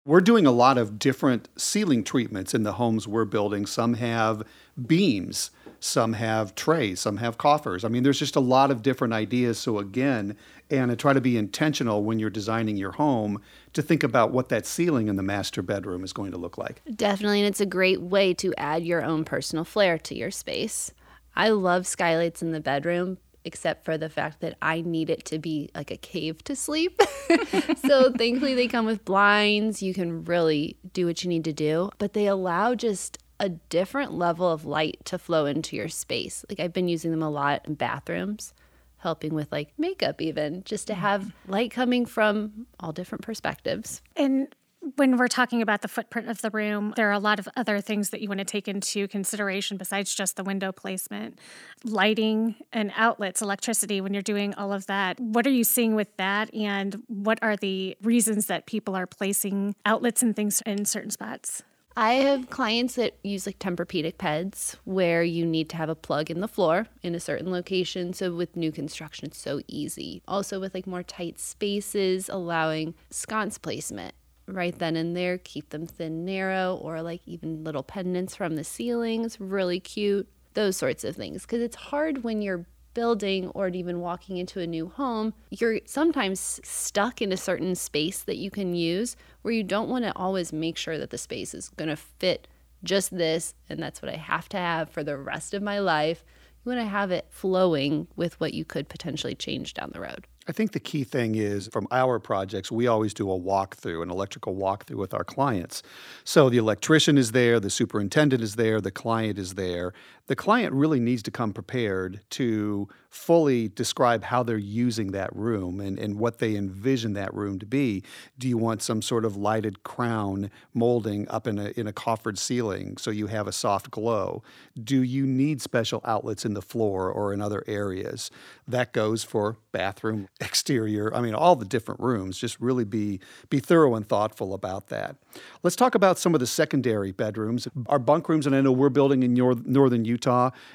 We're 0.03 0.19
doing 0.19 0.47
a 0.47 0.51
lot 0.51 0.79
of 0.79 0.97
different 0.97 1.47
ceiling 1.55 2.03
treatments 2.03 2.55
in 2.55 2.63
the 2.63 2.73
homes 2.73 3.07
we're 3.07 3.25
building. 3.25 3.67
Some 3.67 3.93
have 3.93 4.41
beams, 4.87 5.51
some 5.79 6.13
have 6.13 6.55
trays, 6.55 6.99
some 6.99 7.17
have 7.17 7.37
coffers. 7.37 7.85
I 7.85 7.89
mean, 7.89 8.01
there's 8.01 8.17
just 8.17 8.35
a 8.35 8.39
lot 8.39 8.71
of 8.71 8.81
different 8.81 9.13
ideas. 9.13 9.59
So, 9.59 9.77
again, 9.77 10.35
and 10.69 10.97
try 10.99 11.13
to 11.13 11.21
be 11.21 11.37
intentional 11.37 12.03
when 12.03 12.19
you're 12.19 12.29
designing 12.29 12.77
your 12.77 12.91
home 12.91 13.41
to 13.73 13.81
think 13.81 14.03
about 14.03 14.31
what 14.31 14.49
that 14.49 14.65
ceiling 14.65 15.07
in 15.07 15.15
the 15.15 15.23
master 15.23 15.61
bedroom 15.61 16.03
is 16.03 16.13
going 16.13 16.31
to 16.31 16.37
look 16.37 16.57
like. 16.57 16.81
Definitely, 16.95 17.39
and 17.39 17.47
it's 17.47 17.61
a 17.61 17.65
great 17.65 18.01
way 18.01 18.33
to 18.35 18.53
add 18.57 18.83
your 18.83 19.03
own 19.03 19.25
personal 19.25 19.65
flair 19.65 19.97
to 19.99 20.15
your 20.15 20.31
space. 20.31 20.91
I 21.35 21.49
love 21.49 21.87
skylights 21.87 22.41
in 22.41 22.51
the 22.51 22.59
bedroom, 22.59 23.17
except 23.45 23.85
for 23.85 23.97
the 23.97 24.09
fact 24.09 24.41
that 24.41 24.57
I 24.61 24.81
need 24.81 25.09
it 25.09 25.25
to 25.25 25.39
be 25.39 25.69
like 25.73 25.91
a 25.91 25.97
cave 25.97 26.43
to 26.43 26.55
sleep. 26.55 27.01
so 27.77 28.11
thankfully, 28.11 28.55
they 28.55 28.67
come 28.67 28.85
with 28.85 29.05
blinds. 29.05 29.81
You 29.81 29.93
can 29.93 30.25
really 30.25 30.77
do 30.93 31.05
what 31.05 31.23
you 31.23 31.29
need 31.29 31.45
to 31.45 31.53
do, 31.53 31.89
but 31.97 32.13
they 32.13 32.27
allow 32.27 32.75
just 32.75 33.17
a 33.39 33.49
different 33.49 34.11
level 34.11 34.51
of 34.51 34.65
light 34.65 34.99
to 35.05 35.17
flow 35.17 35.45
into 35.45 35.75
your 35.75 35.87
space. 35.87 36.43
Like 36.49 36.59
I've 36.59 36.73
been 36.73 36.89
using 36.89 37.11
them 37.11 37.23
a 37.23 37.29
lot 37.29 37.65
in 37.65 37.75
bathrooms, 37.75 38.53
helping 38.99 39.33
with 39.33 39.51
like 39.51 39.73
makeup, 39.77 40.21
even 40.21 40.63
just 40.63 40.87
to 40.87 40.93
mm-hmm. 40.93 41.01
have 41.01 41.33
light 41.47 41.71
coming 41.71 42.05
from 42.05 42.67
all 42.79 42.91
different 42.91 43.23
perspectives. 43.23 44.01
And 44.15 44.53
when 44.95 45.17
we're 45.17 45.27
talking 45.27 45.61
about 45.61 45.81
the 45.81 45.87
footprint 45.87 46.29
of 46.29 46.41
the 46.41 46.49
room, 46.51 46.93
there 46.95 47.09
are 47.09 47.13
a 47.13 47.19
lot 47.19 47.37
of 47.39 47.49
other 47.57 47.81
things 47.81 48.11
that 48.11 48.21
you 48.21 48.29
want 48.29 48.39
to 48.39 48.45
take 48.45 48.67
into 48.67 49.07
consideration 49.07 49.77
besides 49.77 50.15
just 50.15 50.37
the 50.37 50.43
window 50.43 50.71
placement, 50.71 51.37
lighting 51.83 52.55
and 52.71 52.91
outlets, 52.95 53.41
electricity, 53.41 53.99
when 53.99 54.13
you're 54.13 54.21
doing 54.21 54.53
all 54.53 54.71
of 54.71 54.87
that. 54.87 55.19
What 55.19 55.45
are 55.45 55.51
you 55.51 55.63
seeing 55.65 55.95
with 55.95 56.15
that? 56.17 56.53
And 56.53 57.03
what 57.07 57.39
are 57.41 57.57
the 57.57 57.97
reasons 58.01 58.45
that 58.45 58.67
people 58.67 58.95
are 58.95 59.07
placing 59.07 59.75
outlets 59.85 60.23
and 60.23 60.35
things 60.35 60.61
in 60.65 60.85
certain 60.85 61.11
spots? 61.11 61.63
I 61.99 62.13
have 62.13 62.49
clients 62.49 62.95
that 62.95 63.17
use 63.25 63.45
like 63.45 63.59
Tempur-Pedic 63.59 64.19
beds 64.19 64.77
where 64.85 65.21
you 65.21 65.45
need 65.45 65.67
to 65.71 65.75
have 65.75 65.89
a 65.89 65.95
plug 65.95 66.31
in 66.31 66.39
the 66.39 66.47
floor 66.47 66.87
in 67.03 67.13
a 67.13 67.19
certain 67.19 67.51
location. 67.51 68.13
So 68.13 68.33
with 68.33 68.55
new 68.55 68.71
construction, 68.71 69.25
it's 69.25 69.37
so 69.37 69.59
easy. 69.67 70.21
Also 70.25 70.61
with 70.61 70.73
like 70.73 70.87
more 70.87 71.03
tight 71.03 71.39
spaces, 71.39 72.29
allowing 72.29 72.93
sconce 73.09 73.57
placement 73.57 74.15
right 74.47 74.79
then 74.79 74.95
and 74.95 75.13
there, 75.13 75.39
keep 75.39 75.71
them 75.71 75.87
thin, 75.87 76.23
narrow, 76.23 76.79
or 76.81 77.01
like 77.01 77.19
even 77.25 77.65
little 77.65 77.83
pendants 77.83 78.33
from 78.33 78.55
the 78.55 78.63
ceilings, 78.63 79.37
really 79.37 79.81
cute. 79.81 80.29
Those 80.53 80.77
sorts 80.77 81.03
of 81.03 81.17
things. 81.17 81.41
Because 81.41 81.61
it's 81.61 81.75
hard 81.75 82.23
when 82.23 82.41
you're 82.41 82.65
building 82.93 83.47
or 83.49 83.67
even 83.69 83.99
walking 83.99 84.37
into 84.37 84.59
a 84.59 84.67
new 84.67 84.89
home, 84.89 85.33
you're 85.49 85.79
sometimes 85.85 86.59
stuck 86.63 87.21
in 87.21 87.31
a 87.31 87.37
certain 87.37 87.75
space 87.75 88.23
that 88.23 88.37
you 88.37 88.51
can 88.51 88.75
use 88.75 89.15
where 89.41 89.53
you 89.53 89.63
don't 89.63 89.89
want 89.89 90.05
to 90.05 90.15
always 90.15 90.51
make 90.51 90.77
sure 90.77 90.97
that 90.97 91.09
the 91.09 91.17
space 91.17 91.53
is 91.53 91.69
going 91.69 91.89
to 91.89 91.95
fit 91.95 92.47
just 92.83 93.15
this 93.15 93.53
and 93.69 93.81
that's 93.81 94.01
what 94.01 94.13
I 94.13 94.17
have 94.17 94.49
to 94.49 94.57
have 94.57 94.89
for 94.89 95.03
the 95.03 95.17
rest 95.17 95.53
of 95.53 95.61
my 95.61 95.79
life. 95.79 96.23
You 96.65 96.71
want 96.71 96.81
to 96.81 96.89
have 96.89 97.11
it 97.11 97.27
flowing 97.29 98.07
with 98.15 98.39
what 98.39 98.53
you 98.53 98.65
could 98.65 98.89
potentially 98.89 99.35
change 99.35 99.73
down 99.73 99.91
the 99.93 100.01
road. 100.01 100.27
I 100.49 100.51
think 100.51 100.71
the 100.71 100.79
key 100.79 101.03
thing 101.03 101.35
is 101.35 101.69
from 101.71 101.87
our 101.91 102.17
projects, 102.17 102.71
we 102.71 102.87
always 102.87 103.13
do 103.13 103.31
a 103.31 103.39
walkthrough, 103.39 104.01
an 104.01 104.09
electrical 104.09 104.55
walkthrough 104.55 104.95
with 104.95 105.13
our 105.13 105.23
clients. 105.23 105.83
So 106.23 106.49
the 106.49 106.57
electrician 106.57 107.19
is 107.19 107.33
there, 107.33 107.59
the 107.59 107.69
superintendent 107.69 108.41
is 108.41 108.55
there, 108.55 108.81
the 108.81 108.89
client 108.89 109.37
is 109.37 109.53
there. 109.53 109.93
The 110.29 110.35
client 110.35 110.75
really 110.75 110.99
needs 110.99 111.23
to 111.23 111.31
come 111.31 111.53
prepared 111.53 112.21
to 112.29 112.87
fully 113.09 113.67
describe 113.67 114.23
how 114.23 114.43
they're 114.43 114.59
using 114.59 115.11
that 115.11 115.35
room 115.35 115.79
and, 115.79 115.97
and 115.97 116.19
what 116.19 116.37
they 116.37 116.55
envision 116.55 117.13
that 117.13 117.33
room 117.33 117.57
to 117.57 117.65
be. 117.65 118.03
Do 118.37 118.47
you 118.47 118.55
want 118.55 118.83
some 118.83 119.01
sort 119.01 119.25
of 119.25 119.35
lighted 119.35 119.81
crown 119.83 120.51
molding 120.71 121.27
up 121.29 121.47
in 121.47 121.57
a, 121.57 121.73
in 121.75 121.87
a 121.87 121.91
coffered 121.91 122.37
ceiling 122.37 122.97
so 122.97 123.09
you 123.09 123.25
have 123.25 123.47
a 123.47 123.51
soft 123.51 123.89
glow? 123.89 124.43
Do 124.81 125.01
you 125.01 125.25
need 125.25 125.63
special 125.63 125.99
outlets 126.05 126.45
in 126.45 126.53
the 126.53 126.61
floor 126.61 127.11
or 127.11 127.33
in 127.33 127.41
other 127.41 127.63
areas? 127.65 128.29
That 128.67 128.93
goes 128.93 129.23
for 129.23 129.57
bathroom 129.71 130.27
exterior. 130.39 131.11
I 131.15 131.21
mean, 131.21 131.33
all 131.33 131.55
the 131.55 131.65
different 131.65 131.99
rooms. 131.99 132.37
Just 132.37 132.59
really 132.59 132.85
be 132.85 133.19
be 133.49 133.59
thorough 133.59 133.95
and 133.95 134.07
thoughtful 134.07 134.53
about 134.53 134.89
that. 134.89 135.15
Let's 135.63 135.75
talk 135.75 135.95
about 135.95 136.19
some 136.19 136.35
of 136.35 136.39
the 136.39 136.47
secondary 136.47 137.11
bedrooms. 137.11 137.67
Our 137.87 137.99
bunk 137.99 138.29
rooms, 138.29 138.45
and 138.45 138.55
I 138.55 138.61
know 138.61 138.71
we're 138.71 138.89
building 138.89 139.23
in 139.23 139.35
your, 139.35 139.55
northern 139.65 140.05
Utah. 140.05 140.18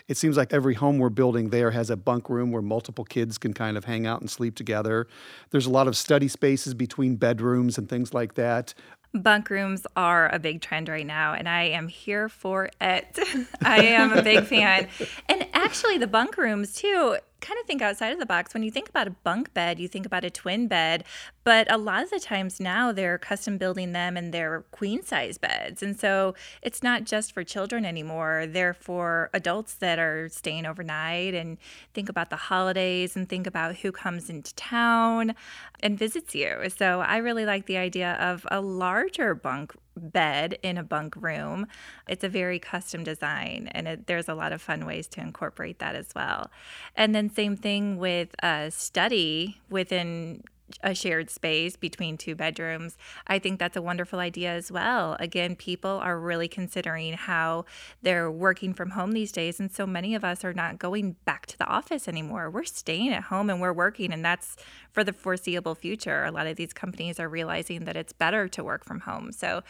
It 0.09 0.17
seems 0.17 0.37
like 0.37 0.53
every 0.53 0.75
home 0.75 0.99
we're 0.99 1.11
building 1.11 1.51
there 1.51 1.71
has 1.71 1.91
a 1.91 1.97
bunk 1.97 2.29
room 2.29 2.53
where 2.53 2.63
multiple 2.63 3.05
kids 3.05 3.39
can 3.39 3.53
kind 3.55 3.77
of 3.77 3.85
hang 3.85 4.07
out 4.07 4.21
and 4.21 4.31
sleep 4.31 4.55
together. 4.55 5.07
There's 5.51 5.67
a 5.67 5.71
lot 5.71 5.89
of 5.89 5.97
study 5.97 6.29
spaces 6.29 6.75
between 6.75 7.17
bedrooms 7.17 7.79
and 7.79 7.89
things 7.89 8.15
like 8.15 8.35
that. 8.35 8.75
Bunk 9.13 9.49
rooms 9.49 9.87
are 9.95 10.29
a 10.35 10.41
big 10.41 10.61
trend 10.61 10.89
right 10.89 11.07
now, 11.07 11.35
and 11.35 11.49
I 11.49 11.65
am 11.65 11.87
here 11.87 12.29
for 12.29 12.69
it. 12.81 13.17
I 13.63 13.85
am 13.85 14.13
a 14.13 14.23
big 14.23 14.45
fan. 14.45 14.89
And 15.29 15.47
actually, 15.53 15.99
the 15.99 16.09
bunk 16.09 16.37
rooms, 16.37 16.75
too, 16.75 17.17
kind 17.41 17.61
of 17.61 17.67
think 17.67 17.81
outside 17.81 18.13
of 18.13 18.19
the 18.19 18.27
box. 18.27 18.55
When 18.55 18.65
you 18.65 18.73
think 18.73 18.89
about 18.89 19.07
a 19.07 19.11
bunk 19.11 19.55
bed, 19.55 19.79
you 19.79 19.87
think 19.87 20.05
about 20.05 20.25
a 20.25 20.31
twin 20.31 20.67
bed, 20.67 21.05
but 21.45 21.71
a 21.71 21.77
lot 21.77 22.03
of 22.03 22.11
the 22.11 22.19
times 22.19 22.59
now 22.59 22.91
they're 22.91 23.19
custom 23.19 23.59
building 23.59 23.93
them 23.93 24.17
and 24.17 24.33
they're 24.33 24.65
queen 24.71 25.03
size 25.03 25.39
beds. 25.39 25.83
And 25.83 25.99
so 25.99 26.35
it's 26.63 26.83
not 26.83 27.05
just 27.05 27.33
for 27.33 27.45
children 27.45 27.85
anymore, 27.85 28.47
they're 28.49 28.75
for 28.75 29.31
adults 29.33 29.75
that 29.75 29.99
are 29.99 30.29
staying 30.29 30.67
overnight 30.67 31.35
and 31.35 31.59
think 31.93 32.09
about 32.09 32.31
the 32.31 32.37
holidays 32.37 33.15
and 33.15 33.29
think 33.29 33.47
about 33.47 33.77
who 33.77 33.93
comes 33.93 34.31
into 34.31 34.55
town 34.55 35.35
and 35.81 35.99
visits 35.99 36.35
you. 36.35 36.71
So 36.75 37.01
I 37.01 37.19
really 37.19 37.45
like 37.45 37.67
the 37.67 37.77
idea 37.77 38.15
of 38.15 38.47
a 38.51 38.61
larger 38.61 39.35
bunk 39.35 39.75
bed 39.97 40.59
in 40.63 40.79
a 40.79 40.83
bunk 40.83 41.15
room. 41.17 41.67
It's 42.09 42.25
a 42.25 42.29
very 42.29 42.59
custom 42.59 43.05
design, 43.05 43.69
and 43.73 43.87
it, 43.87 44.07
there's 44.07 44.29
a 44.29 44.35
lot 44.35 44.53
of 44.53 44.61
fun 44.61 44.87
ways 44.87 45.07
to 45.09 45.21
incorporate 45.21 45.79
that 45.79 45.95
as 45.95 46.09
well. 46.15 46.51
And 46.97 47.15
then, 47.15 47.31
same 47.31 47.57
thing 47.57 47.99
with 47.99 48.35
a 48.43 48.71
study 48.71 49.61
within 49.71 50.43
a 50.83 50.95
shared 50.95 51.31
space 51.31 51.77
between 51.77 52.17
two 52.17 52.35
bedrooms. 52.35 52.97
I 53.27 53.39
think 53.39 53.59
that's 53.59 53.77
a 53.77 53.83
wonderful 53.83 54.19
idea 54.19 54.53
as 54.53 54.71
well. 54.71 55.17
Again, 55.19 55.57
people 55.57 55.91
are 55.91 56.19
really 56.19 56.49
considering 56.49 57.15
how 57.15 57.65
they're 58.03 58.31
working 58.31 58.75
from 58.75 58.91
home 58.91 59.13
these 59.13 59.33
days. 59.33 59.61
And 59.61 59.73
so 59.73 59.87
many 59.87 60.15
of 60.15 60.25
us 60.25 60.45
are 60.45 60.53
not 60.53 60.79
going 60.79 61.17
back 61.25 61.47
to 61.47 61.59
the 61.59 61.67
office 61.67 62.09
anymore. 62.09 62.51
We're 62.51 62.65
staying 62.65 63.11
at 63.11 63.25
home 63.25 63.51
and 63.51 63.61
we're 63.61 63.73
working, 63.73 64.13
and 64.13 64.25
that's 64.25 64.57
for 64.93 65.05
the 65.05 65.13
foreseeable 65.13 65.75
future. 65.75 66.25
A 66.25 66.31
lot 66.31 66.47
of 66.47 66.57
these 66.57 66.73
companies 66.73 67.19
are 67.19 67.29
realizing 67.29 67.85
that 67.85 67.97
it's 67.97 68.13
better 68.13 68.49
to 68.49 68.65
work 68.65 68.85
from 68.85 69.01
home. 69.01 69.33
So 69.33 69.63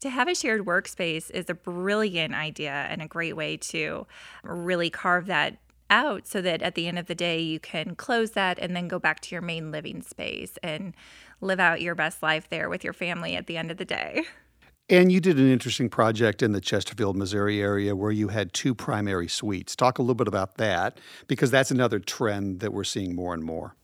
to 0.00 0.10
have 0.10 0.28
a 0.28 0.34
shared 0.34 0.64
workspace 0.64 1.30
is 1.30 1.50
a 1.50 1.54
brilliant 1.54 2.34
idea 2.34 2.70
and 2.70 3.02
a 3.02 3.06
great 3.06 3.36
way 3.36 3.56
to 3.56 4.06
really 4.44 4.90
carve 4.90 5.26
that 5.26 5.56
out 5.90 6.26
so 6.26 6.40
that 6.42 6.62
at 6.62 6.74
the 6.74 6.86
end 6.86 6.98
of 6.98 7.06
the 7.06 7.14
day 7.14 7.40
you 7.40 7.58
can 7.60 7.94
close 7.94 8.32
that 8.32 8.58
and 8.58 8.74
then 8.74 8.88
go 8.88 8.98
back 8.98 9.20
to 9.20 9.34
your 9.34 9.42
main 9.42 9.70
living 9.70 10.02
space 10.02 10.58
and 10.62 10.94
live 11.40 11.60
out 11.60 11.80
your 11.80 11.94
best 11.94 12.22
life 12.22 12.48
there 12.48 12.68
with 12.68 12.84
your 12.84 12.92
family 12.92 13.36
at 13.36 13.46
the 13.46 13.56
end 13.56 13.70
of 13.70 13.76
the 13.76 13.84
day. 13.84 14.24
And 14.90 15.12
you 15.12 15.20
did 15.20 15.38
an 15.38 15.50
interesting 15.50 15.90
project 15.90 16.42
in 16.42 16.52
the 16.52 16.62
Chesterfield, 16.62 17.14
Missouri 17.14 17.60
area 17.60 17.94
where 17.94 18.10
you 18.10 18.28
had 18.28 18.54
two 18.54 18.74
primary 18.74 19.28
suites. 19.28 19.76
Talk 19.76 19.98
a 19.98 20.02
little 20.02 20.14
bit 20.14 20.28
about 20.28 20.56
that 20.56 20.98
because 21.26 21.50
that's 21.50 21.70
another 21.70 21.98
trend 21.98 22.60
that 22.60 22.72
we're 22.72 22.84
seeing 22.84 23.14
more 23.14 23.34
and 23.34 23.44
more. 23.44 23.74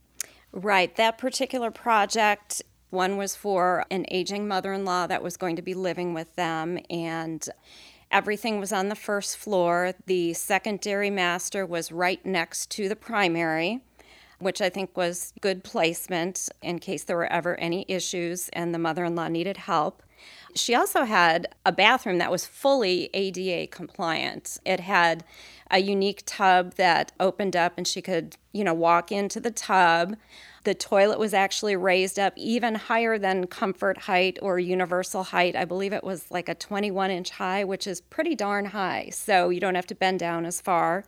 Right. 0.50 0.94
That 0.96 1.18
particular 1.18 1.70
project 1.70 2.62
one 2.94 3.16
was 3.16 3.36
for 3.36 3.84
an 3.90 4.06
aging 4.10 4.48
mother 4.48 4.72
in 4.72 4.84
law 4.84 5.06
that 5.06 5.22
was 5.22 5.36
going 5.36 5.56
to 5.56 5.62
be 5.62 5.74
living 5.74 6.14
with 6.14 6.34
them, 6.36 6.78
and 6.88 7.46
everything 8.10 8.60
was 8.60 8.72
on 8.72 8.88
the 8.88 8.94
first 8.94 9.36
floor. 9.36 9.92
The 10.06 10.32
secondary 10.34 11.10
master 11.10 11.66
was 11.66 11.92
right 11.92 12.24
next 12.24 12.70
to 12.72 12.88
the 12.88 12.96
primary, 12.96 13.80
which 14.38 14.60
I 14.60 14.68
think 14.68 14.96
was 14.96 15.32
good 15.40 15.64
placement 15.64 16.48
in 16.62 16.78
case 16.78 17.04
there 17.04 17.16
were 17.16 17.32
ever 17.32 17.58
any 17.60 17.84
issues 17.88 18.48
and 18.50 18.74
the 18.74 18.78
mother 18.78 19.04
in 19.04 19.14
law 19.14 19.28
needed 19.28 19.56
help. 19.56 20.02
She 20.54 20.74
also 20.74 21.04
had 21.04 21.48
a 21.66 21.72
bathroom 21.72 22.18
that 22.18 22.30
was 22.30 22.46
fully 22.46 23.10
ADA 23.12 23.66
compliant. 23.68 24.58
It 24.64 24.80
had 24.80 25.24
a 25.70 25.80
unique 25.80 26.22
tub 26.26 26.74
that 26.74 27.12
opened 27.18 27.56
up 27.56 27.74
and 27.76 27.86
she 27.86 28.00
could, 28.00 28.36
you 28.52 28.62
know, 28.62 28.74
walk 28.74 29.10
into 29.10 29.40
the 29.40 29.50
tub. 29.50 30.16
The 30.64 30.74
toilet 30.74 31.18
was 31.18 31.34
actually 31.34 31.76
raised 31.76 32.18
up 32.18 32.32
even 32.36 32.74
higher 32.74 33.18
than 33.18 33.46
comfort 33.46 33.98
height 33.98 34.38
or 34.40 34.58
universal 34.58 35.22
height. 35.22 35.54
I 35.54 35.66
believe 35.66 35.92
it 35.92 36.02
was 36.02 36.30
like 36.30 36.48
a 36.48 36.54
21 36.54 37.10
inch 37.10 37.30
high, 37.30 37.64
which 37.64 37.86
is 37.86 38.00
pretty 38.00 38.34
darn 38.34 38.66
high. 38.66 39.10
So 39.12 39.50
you 39.50 39.60
don't 39.60 39.74
have 39.74 39.86
to 39.88 39.94
bend 39.94 40.20
down 40.20 40.46
as 40.46 40.62
far. 40.62 41.04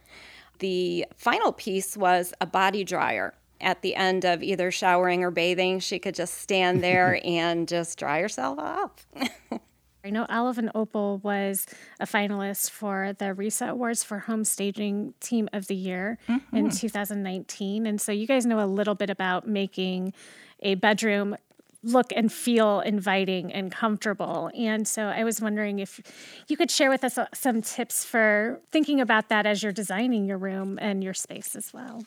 The 0.58 1.06
final 1.16 1.52
piece 1.52 1.96
was 1.96 2.34
a 2.40 2.46
body 2.46 2.84
dryer. 2.84 3.34
At 3.58 3.80
the 3.80 3.94
end 3.94 4.26
of 4.26 4.42
either 4.42 4.70
showering 4.70 5.24
or 5.24 5.30
bathing, 5.30 5.80
she 5.80 5.98
could 5.98 6.14
just 6.14 6.34
stand 6.34 6.84
there 6.84 7.18
and 7.24 7.66
just 7.66 7.98
dry 7.98 8.20
herself 8.20 8.58
off. 8.58 9.06
I 10.06 10.10
know 10.10 10.24
Olive 10.28 10.60
Opal 10.72 11.18
was 11.18 11.66
a 11.98 12.06
finalist 12.06 12.70
for 12.70 13.12
the 13.18 13.34
RESA 13.34 13.70
Awards 13.70 14.04
for 14.04 14.20
Home 14.20 14.44
Staging 14.44 15.14
Team 15.18 15.48
of 15.52 15.66
the 15.66 15.74
Year 15.74 16.18
mm-hmm. 16.28 16.56
in 16.56 16.70
2019. 16.70 17.86
And 17.88 18.00
so 18.00 18.12
you 18.12 18.24
guys 18.24 18.46
know 18.46 18.64
a 18.64 18.66
little 18.66 18.94
bit 18.94 19.10
about 19.10 19.48
making 19.48 20.12
a 20.60 20.76
bedroom 20.76 21.34
look 21.82 22.12
and 22.14 22.32
feel 22.32 22.78
inviting 22.80 23.52
and 23.52 23.72
comfortable. 23.72 24.48
And 24.56 24.86
so 24.86 25.06
I 25.06 25.24
was 25.24 25.40
wondering 25.40 25.80
if 25.80 26.00
you 26.46 26.56
could 26.56 26.70
share 26.70 26.88
with 26.88 27.02
us 27.02 27.18
uh, 27.18 27.26
some 27.34 27.60
tips 27.60 28.04
for 28.04 28.60
thinking 28.70 29.00
about 29.00 29.28
that 29.28 29.44
as 29.44 29.64
you're 29.64 29.72
designing 29.72 30.24
your 30.24 30.38
room 30.38 30.78
and 30.80 31.02
your 31.02 31.14
space 31.14 31.56
as 31.56 31.74
well. 31.74 32.04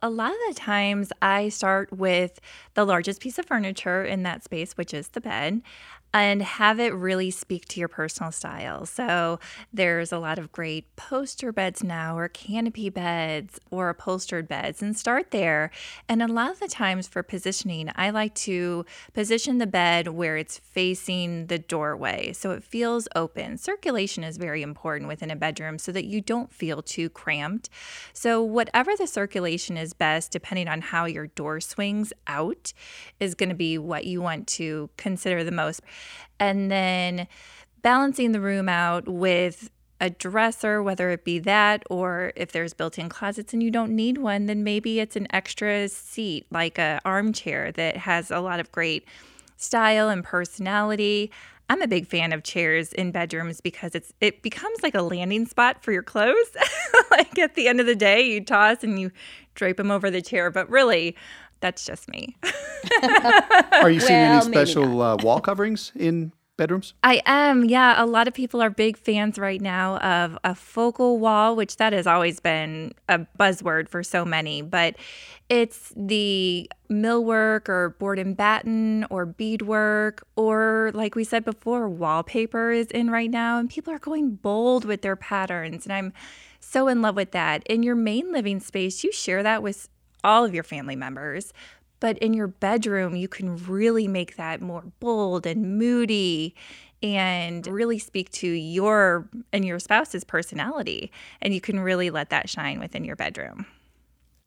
A 0.00 0.10
lot 0.10 0.30
of 0.30 0.38
the 0.48 0.54
times 0.54 1.12
I 1.20 1.48
start 1.48 1.92
with 1.92 2.38
the 2.74 2.84
largest 2.84 3.20
piece 3.20 3.36
of 3.36 3.46
furniture 3.46 4.04
in 4.04 4.22
that 4.22 4.44
space, 4.44 4.74
which 4.74 4.94
is 4.94 5.08
the 5.08 5.20
bed 5.20 5.60
and 6.14 6.42
have 6.42 6.80
it 6.80 6.94
really 6.94 7.30
speak 7.30 7.66
to 7.68 7.80
your 7.80 7.88
personal 7.88 8.32
style. 8.32 8.86
So 8.86 9.38
there's 9.72 10.10
a 10.12 10.18
lot 10.18 10.38
of 10.38 10.52
great 10.52 10.94
poster 10.96 11.52
beds 11.52 11.84
now, 11.84 12.16
or 12.16 12.28
canopy 12.28 12.88
beds, 12.88 13.60
or 13.70 13.90
upholstered 13.90 14.48
beds, 14.48 14.82
and 14.82 14.96
start 14.96 15.30
there. 15.30 15.70
And 16.08 16.22
a 16.22 16.26
lot 16.26 16.50
of 16.50 16.60
the 16.60 16.68
times 16.68 17.06
for 17.08 17.22
positioning, 17.22 17.90
I 17.94 18.10
like 18.10 18.34
to 18.36 18.86
position 19.12 19.58
the 19.58 19.66
bed 19.66 20.08
where 20.08 20.36
it's 20.36 20.58
facing 20.58 21.46
the 21.46 21.58
doorway 21.58 22.32
so 22.32 22.52
it 22.52 22.64
feels 22.64 23.06
open. 23.14 23.58
Circulation 23.58 24.24
is 24.24 24.38
very 24.38 24.62
important 24.62 25.08
within 25.08 25.30
a 25.30 25.36
bedroom 25.36 25.78
so 25.78 25.92
that 25.92 26.04
you 26.06 26.20
don't 26.20 26.52
feel 26.52 26.82
too 26.82 27.10
cramped. 27.10 27.68
So, 28.12 28.42
whatever 28.42 28.92
the 28.96 29.06
circulation 29.06 29.76
is 29.76 29.92
best, 29.92 30.30
depending 30.30 30.68
on 30.68 30.80
how 30.80 31.04
your 31.04 31.26
door 31.28 31.60
swings 31.60 32.12
out, 32.26 32.72
is 33.20 33.34
going 33.34 33.48
to 33.48 33.54
be 33.54 33.76
what 33.76 34.04
you 34.04 34.22
want 34.22 34.46
to 34.48 34.88
consider 34.96 35.44
the 35.44 35.50
most 35.50 35.82
and 36.40 36.70
then 36.70 37.26
balancing 37.82 38.32
the 38.32 38.40
room 38.40 38.68
out 38.68 39.08
with 39.08 39.70
a 40.00 40.10
dresser, 40.10 40.82
whether 40.82 41.10
it 41.10 41.24
be 41.24 41.38
that 41.40 41.82
or 41.90 42.32
if 42.36 42.52
there's 42.52 42.72
built 42.72 42.98
in 42.98 43.08
closets 43.08 43.52
and 43.52 43.62
you 43.62 43.70
don't 43.70 43.94
need 43.94 44.18
one, 44.18 44.46
then 44.46 44.62
maybe 44.62 45.00
it's 45.00 45.16
an 45.16 45.26
extra 45.30 45.88
seat 45.88 46.46
like 46.50 46.78
a 46.78 47.00
armchair 47.04 47.72
that 47.72 47.96
has 47.96 48.30
a 48.30 48.40
lot 48.40 48.60
of 48.60 48.70
great 48.70 49.06
style 49.56 50.08
and 50.08 50.22
personality. 50.22 51.32
I'm 51.70 51.82
a 51.82 51.88
big 51.88 52.06
fan 52.06 52.32
of 52.32 52.44
chairs 52.44 52.92
in 52.92 53.10
bedrooms 53.10 53.60
because 53.60 53.94
it's 53.94 54.12
it 54.20 54.42
becomes 54.42 54.82
like 54.82 54.94
a 54.94 55.02
landing 55.02 55.46
spot 55.46 55.82
for 55.82 55.92
your 55.92 56.02
clothes. 56.02 56.56
like 57.10 57.38
at 57.38 57.56
the 57.56 57.68
end 57.68 57.80
of 57.80 57.86
the 57.86 57.96
day, 57.96 58.22
you 58.22 58.42
toss 58.42 58.82
and 58.82 58.98
you 58.98 59.10
drape 59.58 59.76
them 59.76 59.90
over 59.90 60.10
the 60.10 60.22
chair, 60.22 60.50
but 60.50 60.70
really 60.70 61.16
that's 61.60 61.84
just 61.84 62.08
me. 62.08 62.36
Are 63.72 63.90
you 63.90 64.00
seeing 64.00 64.20
well, 64.20 64.42
any 64.42 64.52
special 64.52 65.02
uh, 65.02 65.16
wall 65.16 65.40
coverings 65.40 65.92
in 65.96 66.32
bedrooms? 66.56 66.94
I 67.02 67.20
am. 67.26 67.64
Yeah, 67.64 68.02
a 68.02 68.06
lot 68.06 68.28
of 68.28 68.34
people 68.34 68.62
are 68.62 68.70
big 68.70 68.96
fans 68.96 69.38
right 69.38 69.60
now 69.60 69.96
of 69.98 70.38
a 70.44 70.54
focal 70.54 71.18
wall, 71.18 71.56
which 71.56 71.76
that 71.78 71.92
has 71.92 72.06
always 72.06 72.38
been 72.38 72.92
a 73.08 73.20
buzzword 73.38 73.88
for 73.88 74.02
so 74.02 74.24
many, 74.24 74.62
but 74.62 74.94
it's 75.48 75.92
the 75.96 76.70
millwork 76.90 77.68
or 77.68 77.90
board 77.98 78.18
and 78.18 78.36
batten 78.36 79.04
or 79.10 79.26
beadwork 79.26 80.26
or 80.36 80.90
like 80.94 81.14
we 81.14 81.24
said 81.24 81.44
before, 81.44 81.88
wallpaper 81.88 82.70
is 82.70 82.86
in 82.88 83.10
right 83.10 83.30
now 83.30 83.58
and 83.58 83.70
people 83.70 83.92
are 83.92 83.98
going 83.98 84.32
bold 84.32 84.84
with 84.84 85.02
their 85.02 85.16
patterns 85.16 85.84
and 85.86 85.92
I'm 85.92 86.12
so 86.60 86.88
in 86.88 87.02
love 87.02 87.16
with 87.16 87.32
that. 87.32 87.66
In 87.66 87.82
your 87.82 87.94
main 87.94 88.32
living 88.32 88.60
space, 88.60 89.04
you 89.04 89.12
share 89.12 89.42
that 89.42 89.62
with 89.62 89.88
all 90.24 90.44
of 90.44 90.54
your 90.54 90.64
family 90.64 90.96
members. 90.96 91.52
But 92.00 92.18
in 92.18 92.32
your 92.32 92.46
bedroom, 92.46 93.16
you 93.16 93.28
can 93.28 93.56
really 93.56 94.06
make 94.06 94.36
that 94.36 94.60
more 94.60 94.84
bold 95.00 95.46
and 95.46 95.78
moody 95.78 96.54
and 97.02 97.66
really 97.66 97.98
speak 97.98 98.30
to 98.30 98.48
your 98.48 99.28
and 99.52 99.64
your 99.64 99.78
spouse's 99.78 100.24
personality. 100.24 101.10
And 101.40 101.54
you 101.54 101.60
can 101.60 101.80
really 101.80 102.10
let 102.10 102.30
that 102.30 102.48
shine 102.48 102.78
within 102.78 103.04
your 103.04 103.16
bedroom. 103.16 103.66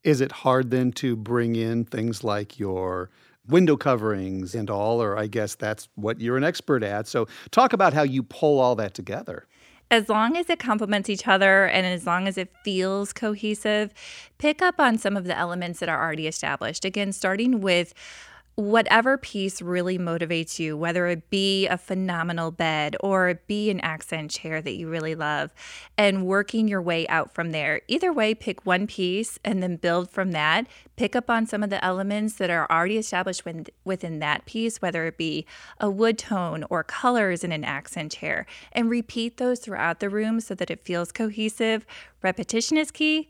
Is 0.03 0.21
it 0.21 0.31
hard 0.31 0.71
then 0.71 0.91
to 0.93 1.15
bring 1.15 1.55
in 1.55 1.85
things 1.85 2.23
like 2.23 2.57
your 2.57 3.09
window 3.47 3.75
coverings 3.75 4.55
and 4.55 4.69
all, 4.69 5.01
or 5.01 5.17
I 5.17 5.27
guess 5.27 5.55
that's 5.55 5.89
what 5.95 6.19
you're 6.19 6.37
an 6.37 6.43
expert 6.43 6.83
at. 6.83 7.07
So 7.07 7.27
talk 7.51 7.73
about 7.73 7.93
how 7.93 8.03
you 8.03 8.23
pull 8.23 8.59
all 8.59 8.75
that 8.75 8.93
together. 8.93 9.47
As 9.91 10.07
long 10.07 10.37
as 10.37 10.49
it 10.49 10.57
complements 10.57 11.09
each 11.09 11.27
other 11.27 11.65
and 11.65 11.85
as 11.85 12.07
long 12.07 12.27
as 12.27 12.37
it 12.37 12.49
feels 12.63 13.11
cohesive, 13.11 13.93
pick 14.37 14.61
up 14.61 14.79
on 14.79 14.97
some 14.97 15.17
of 15.17 15.25
the 15.25 15.37
elements 15.37 15.79
that 15.81 15.89
are 15.89 16.01
already 16.01 16.27
established. 16.27 16.85
Again, 16.85 17.11
starting 17.11 17.59
with 17.59 17.93
whatever 18.61 19.17
piece 19.17 19.61
really 19.61 19.97
motivates 19.97 20.59
you, 20.59 20.77
whether 20.77 21.07
it 21.07 21.29
be 21.29 21.67
a 21.67 21.77
phenomenal 21.77 22.51
bed 22.51 22.95
or 22.99 23.29
it 23.29 23.47
be 23.47 23.69
an 23.69 23.79
accent 23.81 24.31
chair 24.31 24.61
that 24.61 24.75
you 24.75 24.87
really 24.87 25.15
love, 25.15 25.53
and 25.97 26.25
working 26.25 26.67
your 26.67 26.81
way 26.81 27.07
out 27.07 27.33
from 27.33 27.51
there. 27.51 27.81
Either 27.87 28.13
way, 28.13 28.35
pick 28.35 28.65
one 28.65 28.85
piece 28.87 29.39
and 29.43 29.63
then 29.63 29.75
build 29.75 30.09
from 30.09 30.31
that. 30.31 30.67
Pick 30.95 31.15
up 31.15 31.29
on 31.29 31.47
some 31.47 31.63
of 31.63 31.69
the 31.69 31.83
elements 31.83 32.35
that 32.35 32.49
are 32.49 32.69
already 32.71 32.97
established 32.97 33.43
within 33.83 34.19
that 34.19 34.45
piece, 34.45 34.81
whether 34.81 35.05
it 35.07 35.17
be 35.17 35.45
a 35.79 35.89
wood 35.89 36.17
tone 36.17 36.63
or 36.69 36.83
colors 36.83 37.43
in 37.43 37.51
an 37.51 37.63
accent 37.63 38.11
chair, 38.11 38.45
and 38.71 38.89
repeat 38.89 39.37
those 39.37 39.59
throughout 39.59 39.99
the 39.99 40.09
room 40.09 40.39
so 40.39 40.53
that 40.53 40.69
it 40.69 40.85
feels 40.85 41.11
cohesive. 41.11 41.85
Repetition 42.21 42.77
is 42.77 42.91
key 42.91 43.29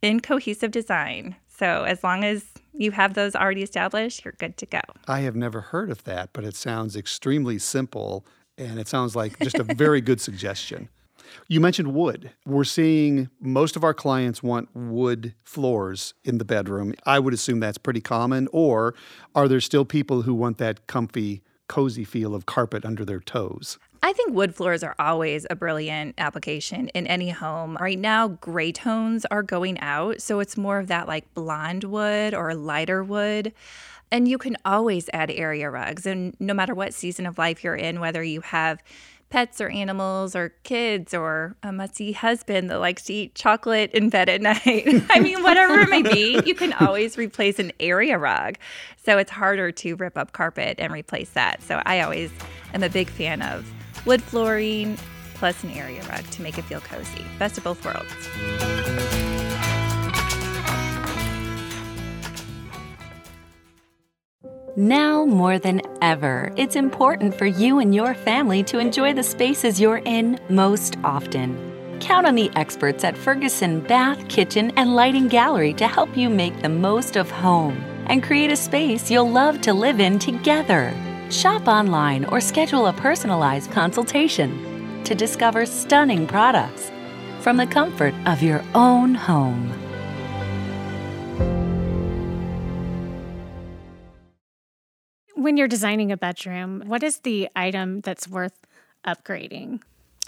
in 0.00 0.20
cohesive 0.20 0.70
design. 0.70 1.34
So 1.48 1.82
as 1.82 2.04
long 2.04 2.22
as 2.22 2.44
you 2.78 2.92
have 2.92 3.14
those 3.14 3.34
already 3.34 3.62
established, 3.62 4.24
you're 4.24 4.34
good 4.38 4.56
to 4.56 4.66
go. 4.66 4.80
I 5.06 5.20
have 5.20 5.36
never 5.36 5.60
heard 5.60 5.90
of 5.90 6.04
that, 6.04 6.30
but 6.32 6.44
it 6.44 6.54
sounds 6.54 6.96
extremely 6.96 7.58
simple 7.58 8.24
and 8.56 8.78
it 8.78 8.88
sounds 8.88 9.14
like 9.14 9.38
just 9.40 9.58
a 9.58 9.64
very 9.64 10.00
good 10.00 10.20
suggestion. 10.20 10.88
You 11.46 11.60
mentioned 11.60 11.94
wood. 11.94 12.30
We're 12.46 12.64
seeing 12.64 13.28
most 13.38 13.76
of 13.76 13.84
our 13.84 13.92
clients 13.92 14.42
want 14.42 14.74
wood 14.74 15.34
floors 15.44 16.14
in 16.24 16.38
the 16.38 16.44
bedroom. 16.44 16.94
I 17.04 17.18
would 17.18 17.34
assume 17.34 17.60
that's 17.60 17.76
pretty 17.76 18.00
common. 18.00 18.48
Or 18.50 18.94
are 19.34 19.46
there 19.46 19.60
still 19.60 19.84
people 19.84 20.22
who 20.22 20.32
want 20.32 20.56
that 20.56 20.86
comfy, 20.86 21.42
cozy 21.68 22.04
feel 22.04 22.34
of 22.34 22.46
carpet 22.46 22.84
under 22.84 23.04
their 23.04 23.20
toes? 23.20 23.78
I 24.02 24.12
think 24.12 24.32
wood 24.32 24.54
floors 24.54 24.82
are 24.82 24.94
always 24.98 25.46
a 25.50 25.56
brilliant 25.56 26.14
application 26.18 26.88
in 26.88 27.06
any 27.06 27.30
home. 27.30 27.76
Right 27.80 27.98
now, 27.98 28.28
gray 28.28 28.72
tones 28.72 29.24
are 29.26 29.42
going 29.42 29.78
out, 29.80 30.20
so 30.20 30.40
it's 30.40 30.56
more 30.56 30.78
of 30.78 30.86
that 30.86 31.08
like 31.08 31.32
blonde 31.34 31.84
wood 31.84 32.32
or 32.32 32.54
lighter 32.54 33.02
wood. 33.02 33.52
And 34.10 34.26
you 34.26 34.38
can 34.38 34.56
always 34.64 35.10
add 35.12 35.30
area 35.30 35.68
rugs. 35.68 36.06
And 36.06 36.34
no 36.40 36.54
matter 36.54 36.74
what 36.74 36.94
season 36.94 37.26
of 37.26 37.38
life 37.38 37.62
you're 37.62 37.74
in, 37.74 38.00
whether 38.00 38.22
you 38.22 38.40
have 38.40 38.82
pets 39.30 39.60
or 39.60 39.68
animals 39.68 40.34
or 40.34 40.50
kids 40.62 41.12
or 41.12 41.56
a 41.62 41.72
messy 41.72 42.12
husband 42.12 42.70
that 42.70 42.78
likes 42.78 43.04
to 43.04 43.14
eat 43.14 43.34
chocolate 43.34 43.90
in 43.92 44.08
bed 44.08 44.28
at 44.28 44.40
night. 44.42 44.86
I 45.10 45.20
mean, 45.20 45.42
whatever 45.42 45.80
it 45.80 45.90
may 45.90 46.02
be, 46.02 46.40
you 46.46 46.54
can 46.54 46.72
always 46.80 47.18
replace 47.18 47.58
an 47.58 47.72
area 47.80 48.18
rug. 48.18 48.56
So 48.96 49.18
it's 49.18 49.30
harder 49.30 49.72
to 49.72 49.94
rip 49.94 50.16
up 50.16 50.32
carpet 50.32 50.76
and 50.78 50.92
replace 50.92 51.30
that. 51.30 51.62
So 51.62 51.82
I 51.86 52.00
always 52.00 52.30
am 52.74 52.82
a 52.82 52.88
big 52.88 53.08
fan 53.08 53.42
of 53.42 53.70
wood 54.06 54.22
flooring, 54.22 54.98
plus 55.34 55.62
an 55.62 55.70
area 55.70 56.02
rug 56.08 56.24
to 56.30 56.42
make 56.42 56.58
it 56.58 56.64
feel 56.64 56.80
cozy. 56.80 57.24
Best 57.38 57.58
of 57.58 57.64
both 57.64 57.84
worlds. 57.84 58.77
Now 64.78 65.24
more 65.24 65.58
than 65.58 65.82
ever, 66.02 66.52
it's 66.54 66.76
important 66.76 67.34
for 67.34 67.46
you 67.46 67.80
and 67.80 67.92
your 67.92 68.14
family 68.14 68.62
to 68.62 68.78
enjoy 68.78 69.12
the 69.12 69.24
spaces 69.24 69.80
you're 69.80 70.02
in 70.04 70.38
most 70.48 70.96
often. 71.02 71.98
Count 71.98 72.28
on 72.28 72.36
the 72.36 72.48
experts 72.54 73.02
at 73.02 73.18
Ferguson 73.18 73.80
Bath, 73.80 74.28
Kitchen, 74.28 74.70
and 74.76 74.94
Lighting 74.94 75.26
Gallery 75.26 75.74
to 75.74 75.88
help 75.88 76.16
you 76.16 76.30
make 76.30 76.62
the 76.62 76.68
most 76.68 77.16
of 77.16 77.28
home 77.28 77.76
and 78.06 78.22
create 78.22 78.52
a 78.52 78.56
space 78.56 79.10
you'll 79.10 79.28
love 79.28 79.60
to 79.62 79.74
live 79.74 79.98
in 79.98 80.16
together. 80.16 80.94
Shop 81.28 81.66
online 81.66 82.24
or 82.26 82.40
schedule 82.40 82.86
a 82.86 82.92
personalized 82.92 83.72
consultation 83.72 85.02
to 85.02 85.16
discover 85.16 85.66
stunning 85.66 86.24
products 86.24 86.92
from 87.40 87.56
the 87.56 87.66
comfort 87.66 88.14
of 88.26 88.44
your 88.44 88.62
own 88.76 89.16
home. 89.16 89.87
When 95.38 95.56
you're 95.56 95.68
designing 95.68 96.10
a 96.10 96.16
bedroom, 96.16 96.82
what 96.86 97.02
is 97.02 97.20
the 97.20 97.48
item 97.54 98.00
that's 98.00 98.26
worth 98.26 98.66
upgrading? 99.06 99.82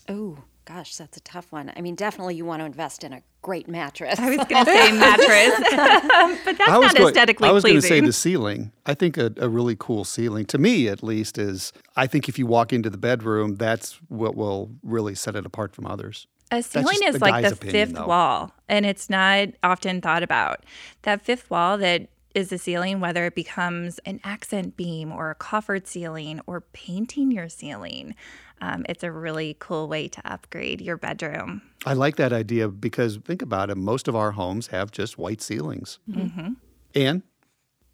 Oh, 0.08 0.38
Gosh, 0.66 0.94
that's 0.94 1.16
a 1.16 1.20
tough 1.22 1.50
one. 1.50 1.72
I 1.74 1.80
mean, 1.80 1.96
definitely 1.96 2.36
you 2.36 2.44
want 2.44 2.60
to 2.60 2.64
invest 2.64 3.02
in 3.02 3.12
a 3.12 3.22
great 3.42 3.66
mattress. 3.66 4.20
I 4.20 4.36
was 4.36 4.36
going 4.48 4.64
to 4.64 4.70
say 4.70 4.92
mattress, 4.92 5.58
but 6.44 6.56
that's 6.58 6.70
not 6.70 6.94
going, 6.94 7.08
aesthetically 7.08 7.48
I 7.48 7.50
was 7.50 7.64
going 7.64 7.74
to 7.74 7.82
say 7.82 7.98
the 7.98 8.12
ceiling. 8.12 8.70
I 8.86 8.94
think 8.94 9.16
a, 9.16 9.32
a, 9.38 9.48
really 9.48 9.74
cool 9.76 10.04
ceiling, 10.04 10.46
to 10.46 10.58
me 10.58 10.86
at 10.86 11.02
least, 11.02 11.38
is 11.38 11.72
I 11.96 12.06
think 12.06 12.28
if 12.28 12.38
you 12.38 12.46
walk 12.46 12.72
into 12.72 12.88
the 12.88 12.98
bedroom, 12.98 13.56
that's 13.56 13.94
what 14.06 14.36
will 14.36 14.70
really 14.84 15.16
set 15.16 15.34
it 15.34 15.44
apart 15.44 15.74
from 15.74 15.86
others. 15.86 16.28
A 16.52 16.62
ceiling 16.62 16.98
is 17.04 17.20
like 17.20 17.44
the 17.44 17.54
opinion, 17.54 17.72
fifth 17.72 17.96
though. 17.96 18.06
wall, 18.06 18.52
and 18.68 18.86
it's 18.86 19.10
not 19.10 19.48
often 19.64 20.00
thought 20.00 20.22
about. 20.22 20.64
That 21.02 21.20
fifth 21.20 21.50
wall 21.50 21.78
that 21.78 22.10
is 22.34 22.50
the 22.50 22.58
ceiling, 22.58 23.00
whether 23.00 23.26
it 23.26 23.34
becomes 23.34 23.98
an 24.00 24.20
accent 24.22 24.76
beam 24.76 25.10
or 25.10 25.30
a 25.30 25.34
coffered 25.34 25.86
ceiling 25.86 26.40
or 26.46 26.60
painting 26.60 27.30
your 27.30 27.48
ceiling 27.48 28.14
um, 28.60 28.84
it's 28.88 29.02
a 29.02 29.10
really 29.10 29.56
cool 29.58 29.88
way 29.88 30.08
to 30.08 30.20
upgrade 30.30 30.80
your 30.80 30.96
bedroom. 30.96 31.62
I 31.86 31.94
like 31.94 32.16
that 32.16 32.32
idea 32.32 32.68
because 32.68 33.16
think 33.16 33.42
about 33.42 33.70
it. 33.70 33.76
Most 33.76 34.06
of 34.06 34.14
our 34.14 34.32
homes 34.32 34.68
have 34.68 34.90
just 34.90 35.18
white 35.18 35.40
ceilings. 35.40 35.98
Mm-hmm. 36.10 36.52
And 36.94 37.22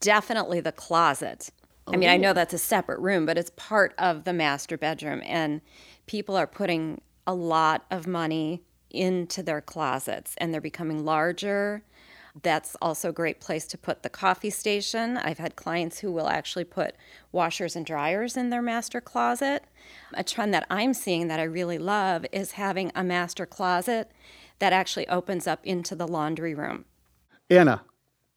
definitely 0.00 0.60
the 0.60 0.72
closet. 0.72 1.50
I 1.88 1.96
mean, 1.96 2.08
I 2.08 2.16
know 2.16 2.32
that's 2.32 2.52
a 2.52 2.58
separate 2.58 2.98
room, 2.98 3.26
but 3.26 3.38
it's 3.38 3.52
part 3.54 3.94
of 3.96 4.24
the 4.24 4.32
master 4.32 4.76
bedroom. 4.76 5.22
And 5.24 5.60
people 6.06 6.36
are 6.36 6.48
putting 6.48 7.00
a 7.28 7.34
lot 7.34 7.84
of 7.92 8.08
money 8.08 8.64
into 8.90 9.40
their 9.40 9.60
closets 9.60 10.34
and 10.38 10.52
they're 10.52 10.60
becoming 10.60 11.04
larger 11.04 11.84
that's 12.42 12.76
also 12.82 13.10
a 13.10 13.12
great 13.12 13.40
place 13.40 13.66
to 13.68 13.78
put 13.78 14.02
the 14.02 14.08
coffee 14.08 14.50
station. 14.50 15.16
I've 15.16 15.38
had 15.38 15.56
clients 15.56 16.00
who 16.00 16.12
will 16.12 16.28
actually 16.28 16.64
put 16.64 16.94
washers 17.32 17.76
and 17.76 17.86
dryers 17.86 18.36
in 18.36 18.50
their 18.50 18.62
master 18.62 19.00
closet. 19.00 19.64
A 20.14 20.24
trend 20.24 20.52
that 20.52 20.66
I'm 20.70 20.92
seeing 20.92 21.28
that 21.28 21.40
I 21.40 21.44
really 21.44 21.78
love 21.78 22.26
is 22.32 22.52
having 22.52 22.92
a 22.94 23.02
master 23.02 23.46
closet 23.46 24.10
that 24.58 24.72
actually 24.72 25.08
opens 25.08 25.46
up 25.46 25.64
into 25.64 25.94
the 25.94 26.08
laundry 26.08 26.54
room. 26.54 26.84
Anna, 27.48 27.82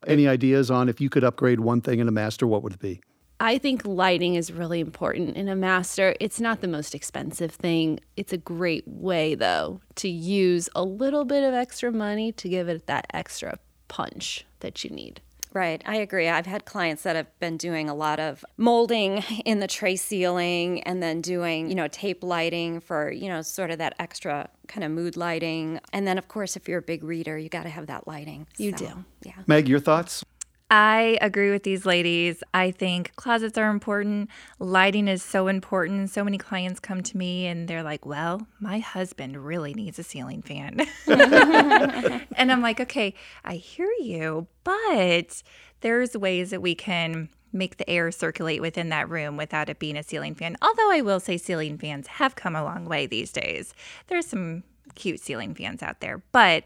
any 0.07 0.27
ideas 0.27 0.71
on 0.71 0.87
if 0.87 1.01
you 1.01 1.09
could 1.09 1.23
upgrade 1.23 1.59
one 1.59 1.81
thing 1.81 1.99
in 1.99 2.07
a 2.07 2.11
master, 2.11 2.47
what 2.47 2.63
would 2.63 2.73
it 2.73 2.79
be? 2.79 3.01
I 3.41 3.57
think 3.57 3.85
lighting 3.85 4.35
is 4.35 4.51
really 4.51 4.81
important 4.81 5.37
in 5.37 5.47
a 5.47 5.55
master. 5.55 6.13
It's 6.19 6.41
not 6.41 6.59
the 6.59 6.67
most 6.67 6.93
expensive 6.93 7.51
thing. 7.51 8.01
It's 8.17 8.33
a 8.33 8.37
great 8.37 8.85
way, 8.85 9.33
though, 9.33 9.79
to 9.95 10.09
use 10.09 10.67
a 10.75 10.83
little 10.83 11.23
bit 11.23 11.45
of 11.45 11.53
extra 11.53 11.89
money 11.89 12.33
to 12.33 12.49
give 12.49 12.67
it 12.67 12.85
that 12.87 13.07
extra 13.13 13.57
punch 13.89 14.45
that 14.61 14.85
you 14.85 14.89
need. 14.89 15.19
Right, 15.51 15.81
I 15.85 15.95
agree. 15.95 16.29
I've 16.29 16.45
had 16.45 16.65
clients 16.65 17.01
that 17.03 17.15
have 17.15 17.39
been 17.39 17.57
doing 17.57 17.89
a 17.89 17.95
lot 17.95 18.19
of 18.19 18.45
molding 18.57 19.23
in 19.45 19.59
the 19.59 19.67
tray 19.67 19.95
ceiling 19.95 20.83
and 20.83 21.01
then 21.01 21.21
doing, 21.21 21.69
you 21.69 21.75
know, 21.75 21.87
tape 21.87 22.23
lighting 22.23 22.79
for, 22.81 23.11
you 23.11 23.27
know, 23.27 23.41
sort 23.41 23.71
of 23.71 23.79
that 23.79 23.95
extra 23.97 24.47
kind 24.67 24.83
of 24.83 24.91
mood 24.91 25.17
lighting. 25.17 25.79
And 25.91 26.07
then, 26.07 26.19
of 26.19 26.27
course, 26.27 26.55
if 26.55 26.69
you're 26.69 26.79
a 26.79 26.83
big 26.83 27.03
reader, 27.03 27.35
you 27.35 27.49
got 27.49 27.63
to 27.63 27.69
have 27.69 27.87
that 27.87 28.07
lighting. 28.07 28.45
You 28.57 28.77
so, 28.77 28.77
do. 28.77 29.05
Yeah. 29.23 29.33
Meg, 29.47 29.67
your 29.67 29.79
thoughts? 29.79 30.23
I 30.71 31.17
agree 31.21 31.49
with 31.49 31.63
these 31.63 31.85
ladies. 31.85 32.43
I 32.53 32.69
think 32.69 33.15
closets 33.15 33.57
are 33.57 33.71
important. 33.71 34.29
Lighting 34.59 35.07
is 35.07 35.23
so 35.23 35.47
important. 35.47 36.11
So 36.11 36.23
many 36.23 36.37
clients 36.37 36.79
come 36.79 37.01
to 37.01 37.17
me 37.17 37.47
and 37.47 37.67
they're 37.67 37.81
like, 37.81 38.05
well, 38.05 38.45
my 38.59 38.77
husband 38.77 39.43
really 39.43 39.73
needs 39.73 39.97
a 39.97 40.03
ceiling 40.03 40.43
fan. 40.43 40.85
and 41.07 42.51
I'm 42.51 42.61
like, 42.61 42.79
okay, 42.79 43.15
I 43.43 43.55
hear 43.55 43.89
you, 43.99 44.47
but 44.63 45.41
there's 45.81 46.15
ways 46.15 46.51
that 46.51 46.61
we 46.61 46.75
can 46.75 47.29
make 47.51 47.77
the 47.77 47.89
air 47.89 48.11
circulate 48.11 48.61
within 48.61 48.89
that 48.89 49.09
room 49.09 49.37
without 49.37 49.69
it 49.69 49.79
being 49.79 49.97
a 49.97 50.03
ceiling 50.03 50.35
fan. 50.35 50.55
Although 50.61 50.91
I 50.91 51.01
will 51.01 51.19
say 51.19 51.37
ceiling 51.37 51.79
fans 51.79 52.05
have 52.05 52.35
come 52.35 52.55
a 52.55 52.63
long 52.63 52.85
way 52.85 53.07
these 53.07 53.31
days. 53.31 53.73
There's 54.05 54.27
some 54.27 54.63
cute 54.93 55.19
ceiling 55.19 55.55
fans 55.55 55.81
out 55.81 55.99
there, 55.99 56.21
but 56.31 56.63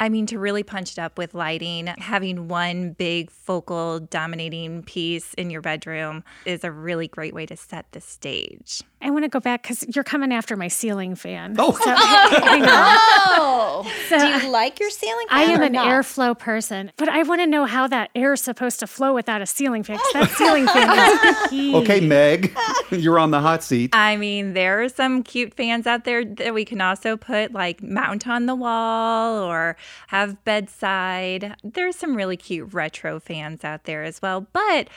I 0.00 0.08
mean, 0.08 0.26
to 0.26 0.38
really 0.38 0.62
punch 0.62 0.92
it 0.92 0.98
up 0.98 1.18
with 1.18 1.34
lighting, 1.34 1.86
having 1.86 2.48
one 2.48 2.92
big 2.92 3.30
focal 3.30 3.98
dominating 3.98 4.84
piece 4.84 5.34
in 5.34 5.50
your 5.50 5.60
bedroom 5.60 6.22
is 6.44 6.62
a 6.62 6.70
really 6.70 7.08
great 7.08 7.34
way 7.34 7.46
to 7.46 7.56
set 7.56 7.90
the 7.92 8.00
stage. 8.00 8.82
I 9.00 9.10
want 9.10 9.24
to 9.24 9.28
go 9.28 9.38
back 9.38 9.62
because 9.62 9.84
you're 9.94 10.04
coming 10.04 10.32
after 10.32 10.56
my 10.56 10.68
ceiling 10.68 11.14
fan. 11.14 11.54
Oh, 11.58 11.72
so, 11.72 11.78
oh. 11.96 13.92
So, 14.08 14.18
do 14.18 14.26
you 14.26 14.50
like 14.50 14.80
your 14.80 14.90
ceiling 14.90 15.26
fan? 15.28 15.38
I 15.38 15.42
am 15.44 15.62
an 15.62 15.72
not? 15.72 15.86
airflow 15.86 16.36
person, 16.36 16.90
but 16.96 17.08
I 17.08 17.22
want 17.22 17.40
to 17.40 17.46
know 17.46 17.64
how 17.64 17.86
that 17.88 18.10
air 18.14 18.32
is 18.32 18.40
supposed 18.40 18.80
to 18.80 18.86
flow 18.86 19.14
without 19.14 19.40
a 19.40 19.46
ceiling 19.46 19.84
fan. 19.84 19.98
That 20.14 20.30
oh. 20.30 20.34
ceiling 20.36 20.66
fan 20.66 21.28
is 21.28 21.36
key. 21.50 21.74
Okay, 21.76 22.00
Meg, 22.00 22.56
you're 22.90 23.18
on 23.18 23.30
the 23.30 23.40
hot 23.40 23.62
seat. 23.62 23.94
I 23.94 24.16
mean, 24.16 24.54
there 24.54 24.82
are 24.82 24.88
some 24.88 25.22
cute 25.22 25.54
fans 25.54 25.86
out 25.86 26.04
there 26.04 26.24
that 26.24 26.52
we 26.52 26.64
can 26.64 26.80
also 26.80 27.16
put 27.16 27.52
like 27.52 27.82
mount 27.82 28.26
on 28.26 28.46
the 28.46 28.54
wall 28.54 29.44
or 29.44 29.76
have 30.08 30.42
bedside. 30.44 31.56
There's 31.62 31.96
some 31.96 32.16
really 32.16 32.36
cute 32.36 32.72
retro 32.72 33.20
fans 33.20 33.64
out 33.64 33.84
there 33.84 34.04
as 34.04 34.22
well, 34.22 34.46
but 34.52 34.88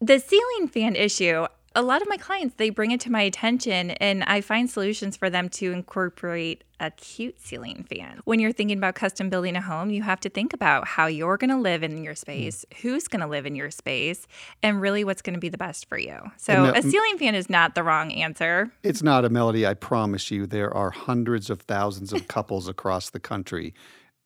the 0.00 0.18
ceiling 0.18 0.68
fan 0.68 0.96
issue 0.96 1.46
a 1.74 1.82
lot 1.82 2.02
of 2.02 2.08
my 2.08 2.16
clients 2.16 2.56
they 2.56 2.70
bring 2.70 2.90
it 2.90 3.00
to 3.00 3.10
my 3.10 3.22
attention 3.22 3.90
and 3.92 4.24
i 4.24 4.40
find 4.40 4.68
solutions 4.68 5.16
for 5.16 5.30
them 5.30 5.48
to 5.48 5.72
incorporate 5.72 6.64
a 6.80 6.90
cute 6.92 7.38
ceiling 7.38 7.84
fan 7.88 8.20
when 8.24 8.40
you're 8.40 8.52
thinking 8.52 8.78
about 8.78 8.94
custom 8.94 9.28
building 9.28 9.54
a 9.54 9.60
home 9.60 9.90
you 9.90 10.02
have 10.02 10.18
to 10.18 10.28
think 10.28 10.52
about 10.52 10.88
how 10.88 11.06
you're 11.06 11.36
going 11.36 11.50
to 11.50 11.58
live 11.58 11.82
in 11.82 12.02
your 12.02 12.14
space 12.14 12.64
who's 12.80 13.06
going 13.06 13.20
to 13.20 13.26
live 13.26 13.46
in 13.46 13.54
your 13.54 13.70
space 13.70 14.26
and 14.62 14.80
really 14.80 15.04
what's 15.04 15.22
going 15.22 15.34
to 15.34 15.40
be 15.40 15.48
the 15.48 15.58
best 15.58 15.86
for 15.86 15.98
you 15.98 16.18
so 16.36 16.64
uh, 16.64 16.72
a 16.74 16.82
ceiling 16.82 17.18
fan 17.18 17.34
is 17.34 17.48
not 17.48 17.74
the 17.74 17.82
wrong 17.82 18.10
answer 18.12 18.72
It's 18.82 19.02
not 19.02 19.24
a 19.24 19.28
melody, 19.28 19.66
I 19.66 19.74
promise 19.74 20.30
you. 20.30 20.46
There 20.46 20.74
are 20.74 20.90
hundreds 20.90 21.50
of 21.50 21.60
thousands 21.60 22.12
of 22.12 22.28
couples 22.28 22.66
across 22.66 23.10
the 23.10 23.20
country 23.20 23.74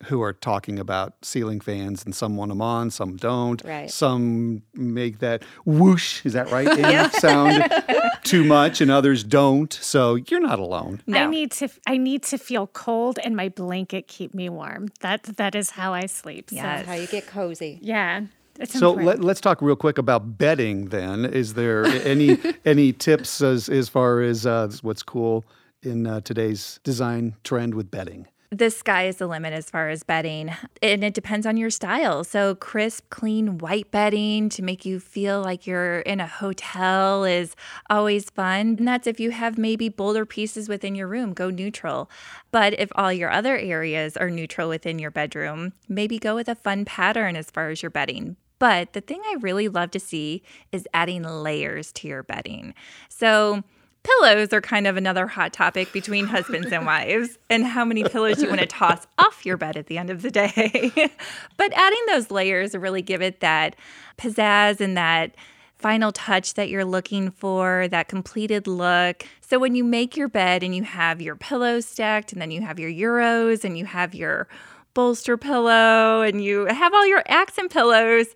who 0.04 0.20
are 0.22 0.32
talking 0.34 0.78
about 0.78 1.14
ceiling 1.22 1.60
fans, 1.60 2.04
and 2.04 2.14
some 2.14 2.36
want 2.36 2.50
them 2.50 2.60
on, 2.60 2.90
some 2.90 3.16
don't. 3.16 3.62
Right. 3.64 3.90
Some 3.90 4.62
make 4.74 5.20
that 5.20 5.42
whoosh, 5.64 6.24
is 6.26 6.34
that 6.34 6.50
right? 6.50 6.68
Anna? 6.78 7.10
Sound 7.12 7.64
too 8.22 8.44
much, 8.44 8.80
and 8.80 8.90
others 8.90 9.24
don't. 9.24 9.72
So 9.72 10.16
you're 10.16 10.40
not 10.40 10.58
alone. 10.58 11.00
no 11.06 11.20
I 11.22 11.26
need 11.26 11.52
to 11.52 11.68
I 11.86 11.96
need 11.96 12.22
to 12.24 12.38
feel 12.38 12.66
cold 12.66 13.18
and 13.24 13.34
my 13.34 13.48
blanket 13.48 14.06
keep 14.08 14.34
me 14.34 14.48
warm. 14.50 14.88
That 15.00 15.22
that 15.36 15.54
is 15.54 15.70
how 15.70 15.94
I 15.94 16.06
sleep. 16.06 16.50
So, 16.50 16.56
Yes. 16.56 16.86
How 16.86 16.94
you 16.94 17.06
get 17.06 17.26
cozy. 17.26 17.78
yeah. 17.80 18.22
It's 18.60 18.72
So 18.78 18.90
important. 18.90 19.24
let, 19.24 19.32
us 19.32 19.40
talk 19.40 19.60
real 19.62 19.74
quick 19.74 19.98
about 19.98 20.38
bedding. 20.38 20.90
Then, 20.90 21.24
is 21.24 21.54
there 21.54 21.84
any 21.86 22.38
any 22.64 22.92
tips 22.92 23.40
as 23.40 23.68
as 23.68 23.88
far 23.88 24.20
as 24.20 24.44
uh, 24.46 24.70
what's 24.82 25.02
cool 25.02 25.44
in 25.82 26.06
uh, 26.06 26.20
today's 26.20 26.78
design 26.84 27.34
trend 27.42 27.74
with 27.74 27.90
bedding? 27.90 28.26
The 28.54 28.70
sky 28.70 29.06
is 29.06 29.16
the 29.16 29.26
limit 29.26 29.52
as 29.52 29.68
far 29.68 29.88
as 29.88 30.02
bedding, 30.02 30.50
and 30.80 31.02
it 31.02 31.14
depends 31.14 31.46
on 31.46 31.56
your 31.56 31.70
style. 31.70 32.22
So, 32.24 32.54
crisp, 32.54 33.10
clean 33.10 33.58
white 33.58 33.90
bedding 33.90 34.48
to 34.50 34.62
make 34.62 34.84
you 34.84 35.00
feel 35.00 35.42
like 35.42 35.66
you're 35.66 36.00
in 36.00 36.20
a 36.20 36.26
hotel 36.26 37.24
is 37.24 37.56
always 37.90 38.30
fun. 38.30 38.76
And 38.78 38.88
that's 38.88 39.06
if 39.06 39.18
you 39.18 39.32
have 39.32 39.58
maybe 39.58 39.88
bolder 39.88 40.24
pieces 40.24 40.68
within 40.68 40.94
your 40.94 41.08
room, 41.08 41.32
go 41.32 41.50
neutral. 41.50 42.10
But 42.50 42.78
if 42.78 42.90
all 42.94 43.12
your 43.12 43.30
other 43.30 43.56
areas 43.56 44.16
are 44.16 44.30
neutral 44.30 44.68
within 44.68 44.98
your 44.98 45.10
bedroom, 45.10 45.72
maybe 45.88 46.18
go 46.18 46.34
with 46.34 46.48
a 46.48 46.54
fun 46.54 46.84
pattern 46.84 47.36
as 47.36 47.50
far 47.50 47.70
as 47.70 47.82
your 47.82 47.90
bedding. 47.90 48.36
But 48.58 48.92
the 48.92 49.00
thing 49.00 49.20
I 49.26 49.36
really 49.40 49.68
love 49.68 49.90
to 49.90 50.00
see 50.00 50.42
is 50.70 50.86
adding 50.94 51.22
layers 51.22 51.92
to 51.94 52.08
your 52.08 52.22
bedding. 52.22 52.74
So, 53.08 53.64
Pillows 54.04 54.52
are 54.52 54.60
kind 54.60 54.86
of 54.86 54.98
another 54.98 55.26
hot 55.26 55.54
topic 55.54 55.90
between 55.92 56.26
husbands 56.26 56.70
and 56.70 56.84
wives, 56.84 57.38
and 57.48 57.64
how 57.64 57.86
many 57.86 58.04
pillows 58.04 58.40
you 58.42 58.48
want 58.48 58.60
to 58.60 58.66
toss 58.66 59.06
off 59.18 59.46
your 59.46 59.56
bed 59.56 59.78
at 59.78 59.86
the 59.86 59.96
end 59.96 60.10
of 60.10 60.20
the 60.20 60.30
day. 60.30 60.92
but 61.56 61.72
adding 61.72 62.02
those 62.08 62.30
layers 62.30 62.74
really 62.74 63.00
give 63.00 63.22
it 63.22 63.40
that 63.40 63.74
pizzazz 64.18 64.80
and 64.80 64.96
that 64.96 65.34
final 65.78 66.12
touch 66.12 66.52
that 66.54 66.68
you're 66.68 66.84
looking 66.84 67.30
for, 67.30 67.88
that 67.88 68.08
completed 68.08 68.66
look. 68.66 69.26
So 69.40 69.58
when 69.58 69.74
you 69.74 69.82
make 69.84 70.16
your 70.16 70.28
bed 70.28 70.62
and 70.62 70.74
you 70.74 70.82
have 70.82 71.22
your 71.22 71.36
pillows 71.36 71.86
stacked, 71.86 72.32
and 72.32 72.42
then 72.42 72.50
you 72.50 72.60
have 72.60 72.78
your 72.78 72.90
Euros, 72.90 73.64
and 73.64 73.78
you 73.78 73.86
have 73.86 74.14
your 74.14 74.48
bolster 74.92 75.38
pillow, 75.38 76.20
and 76.20 76.44
you 76.44 76.66
have 76.66 76.92
all 76.92 77.06
your 77.06 77.22
accent 77.26 77.72
pillows, 77.72 78.28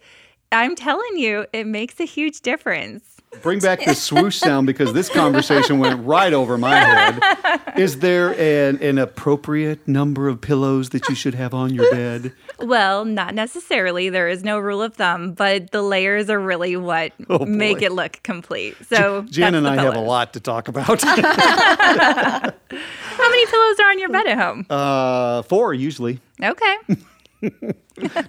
I'm 0.50 0.74
telling 0.74 1.18
you, 1.18 1.44
it 1.52 1.66
makes 1.66 2.00
a 2.00 2.04
huge 2.04 2.40
difference. 2.40 3.17
Bring 3.42 3.60
back 3.60 3.84
the 3.84 3.94
swoosh 3.94 4.36
sound 4.36 4.66
because 4.66 4.92
this 4.92 5.08
conversation 5.08 5.78
went 5.78 6.04
right 6.04 6.32
over 6.32 6.58
my 6.58 6.76
head. 6.76 7.22
Is 7.76 8.00
there 8.00 8.30
an, 8.38 8.82
an 8.82 8.98
appropriate 8.98 9.86
number 9.86 10.28
of 10.28 10.40
pillows 10.40 10.88
that 10.90 11.08
you 11.08 11.14
should 11.14 11.34
have 11.34 11.54
on 11.54 11.72
your 11.72 11.88
bed? 11.90 12.32
Well, 12.58 13.04
not 13.04 13.34
necessarily. 13.34 14.08
There 14.08 14.28
is 14.28 14.42
no 14.42 14.58
rule 14.58 14.82
of 14.82 14.94
thumb, 14.94 15.34
but 15.34 15.70
the 15.70 15.82
layers 15.82 16.28
are 16.30 16.40
really 16.40 16.76
what 16.76 17.12
Oh, 17.28 17.44
make 17.44 17.82
it 17.82 17.92
look 17.92 18.20
complete. 18.24 18.74
So 18.88 19.22
Jan 19.22 19.52
that's 19.52 19.64
and 19.64 19.68
I 19.68 19.82
have 19.84 19.94
a 19.94 20.00
lot 20.00 20.32
to 20.32 20.40
talk 20.40 20.66
about. 20.66 21.00
How 21.02 22.52
many 23.30 23.46
pillows 23.46 23.80
are 23.80 23.90
on 23.90 23.98
your 23.98 24.08
bed 24.08 24.26
at 24.26 24.38
home? 24.38 24.66
uh, 24.70 25.42
four 25.42 25.74
usually. 25.74 26.18
Okay, 26.42 26.76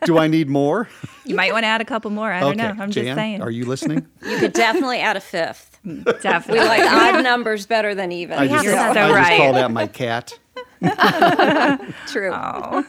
Do 0.05 0.17
I 0.17 0.27
need 0.27 0.49
more? 0.49 0.89
you 1.25 1.35
might 1.35 1.51
want 1.51 1.63
to 1.63 1.67
add 1.67 1.81
a 1.81 1.85
couple 1.85 2.11
more. 2.11 2.31
I 2.31 2.39
don't 2.39 2.57
know. 2.57 2.69
I'm 2.69 2.91
Jan, 2.91 3.05
just 3.05 3.15
saying. 3.15 3.41
Are 3.41 3.51
you 3.51 3.65
listening? 3.65 4.05
You 4.25 4.37
could 4.39 4.53
definitely 4.53 4.99
add 4.99 5.17
a 5.17 5.21
fifth. 5.21 5.79
Definitely. 6.21 6.59
We 6.59 6.65
like 6.65 6.91
odd 6.91 7.23
numbers 7.23 7.65
better 7.65 7.95
than 7.95 8.11
even. 8.11 8.37
I 8.37 8.47
just, 8.47 8.63
You're 8.65 8.75
I 8.75 8.93
so 8.93 8.93
just 8.93 9.13
right. 9.13 9.37
call 9.37 9.53
that 9.53 9.71
my 9.71 9.87
cat. 9.87 10.37
True. 12.07 12.83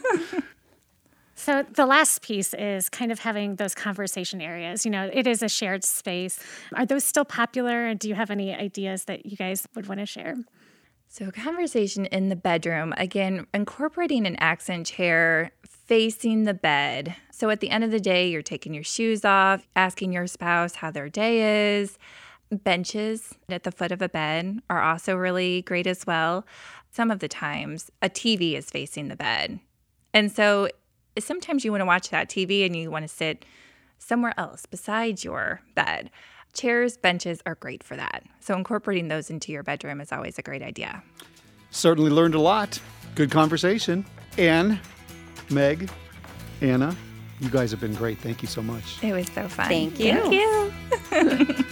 So 1.35 1.63
the 1.63 1.87
last 1.87 2.21
piece 2.21 2.53
is 2.53 2.87
kind 2.87 3.11
of 3.11 3.19
having 3.19 3.55
those 3.55 3.73
conversation 3.73 4.41
areas. 4.41 4.85
You 4.85 4.91
know, 4.91 5.09
it 5.11 5.25
is 5.25 5.41
a 5.41 5.49
shared 5.49 5.83
space. 5.83 6.39
Are 6.75 6.85
those 6.85 7.03
still 7.03 7.25
popular? 7.25 7.95
Do 7.95 8.07
you 8.07 8.13
have 8.15 8.29
any 8.29 8.53
ideas 8.53 9.05
that 9.05 9.25
you 9.25 9.35
guys 9.35 9.67
would 9.73 9.87
want 9.87 10.01
to 10.01 10.05
share? 10.05 10.35
So, 11.07 11.31
conversation 11.31 12.05
in 12.05 12.29
the 12.29 12.35
bedroom, 12.35 12.93
again, 12.95 13.47
incorporating 13.53 14.25
an 14.27 14.35
accent 14.39 14.85
chair 14.85 15.51
facing 15.91 16.45
the 16.45 16.53
bed. 16.53 17.17
So, 17.31 17.49
at 17.49 17.59
the 17.59 17.69
end 17.69 17.83
of 17.83 17.91
the 17.91 17.99
day, 17.99 18.29
you're 18.29 18.41
taking 18.41 18.73
your 18.73 18.81
shoes 18.81 19.25
off, 19.25 19.67
asking 19.75 20.13
your 20.13 20.25
spouse 20.25 20.75
how 20.75 20.89
their 20.89 21.09
day 21.09 21.79
is. 21.81 21.97
Benches 22.49 23.35
at 23.49 23.63
the 23.63 23.73
foot 23.73 23.91
of 23.91 24.01
a 24.01 24.07
bed 24.07 24.61
are 24.69 24.81
also 24.81 25.17
really 25.17 25.63
great 25.63 25.85
as 25.87 26.07
well. 26.07 26.45
Some 26.91 27.11
of 27.11 27.19
the 27.19 27.27
times, 27.27 27.91
a 28.01 28.07
TV 28.07 28.53
is 28.53 28.69
facing 28.69 29.09
the 29.09 29.17
bed. 29.17 29.59
And 30.13 30.31
so, 30.31 30.69
sometimes 31.19 31.65
you 31.65 31.71
want 31.71 31.81
to 31.81 31.85
watch 31.85 32.09
that 32.09 32.29
TV 32.29 32.65
and 32.65 32.73
you 32.73 32.89
want 32.89 33.03
to 33.03 33.13
sit 33.13 33.43
somewhere 33.99 34.33
else 34.37 34.65
besides 34.65 35.25
your 35.25 35.59
bed. 35.75 36.09
Chairs, 36.53 36.95
benches 36.95 37.41
are 37.45 37.55
great 37.55 37.83
for 37.83 37.97
that. 37.97 38.23
So, 38.39 38.55
incorporating 38.55 39.09
those 39.09 39.29
into 39.29 39.51
your 39.51 39.63
bedroom 39.63 39.99
is 39.99 40.13
always 40.13 40.39
a 40.39 40.41
great 40.41 40.61
idea. 40.61 41.03
Certainly 41.69 42.11
learned 42.11 42.35
a 42.35 42.39
lot. 42.39 42.79
Good 43.13 43.29
conversation. 43.29 44.05
Ann, 44.37 44.79
Meg, 45.51 45.89
Anna, 46.61 46.95
you 47.39 47.49
guys 47.49 47.71
have 47.71 47.79
been 47.79 47.95
great. 47.95 48.17
Thank 48.19 48.41
you 48.41 48.47
so 48.47 48.61
much. 48.61 49.03
It 49.03 49.13
was 49.13 49.27
so 49.27 49.47
fun. 49.47 49.67
Thank 49.67 49.99
you. 49.99 50.13
Thank 50.13 50.33
you. 50.33 51.65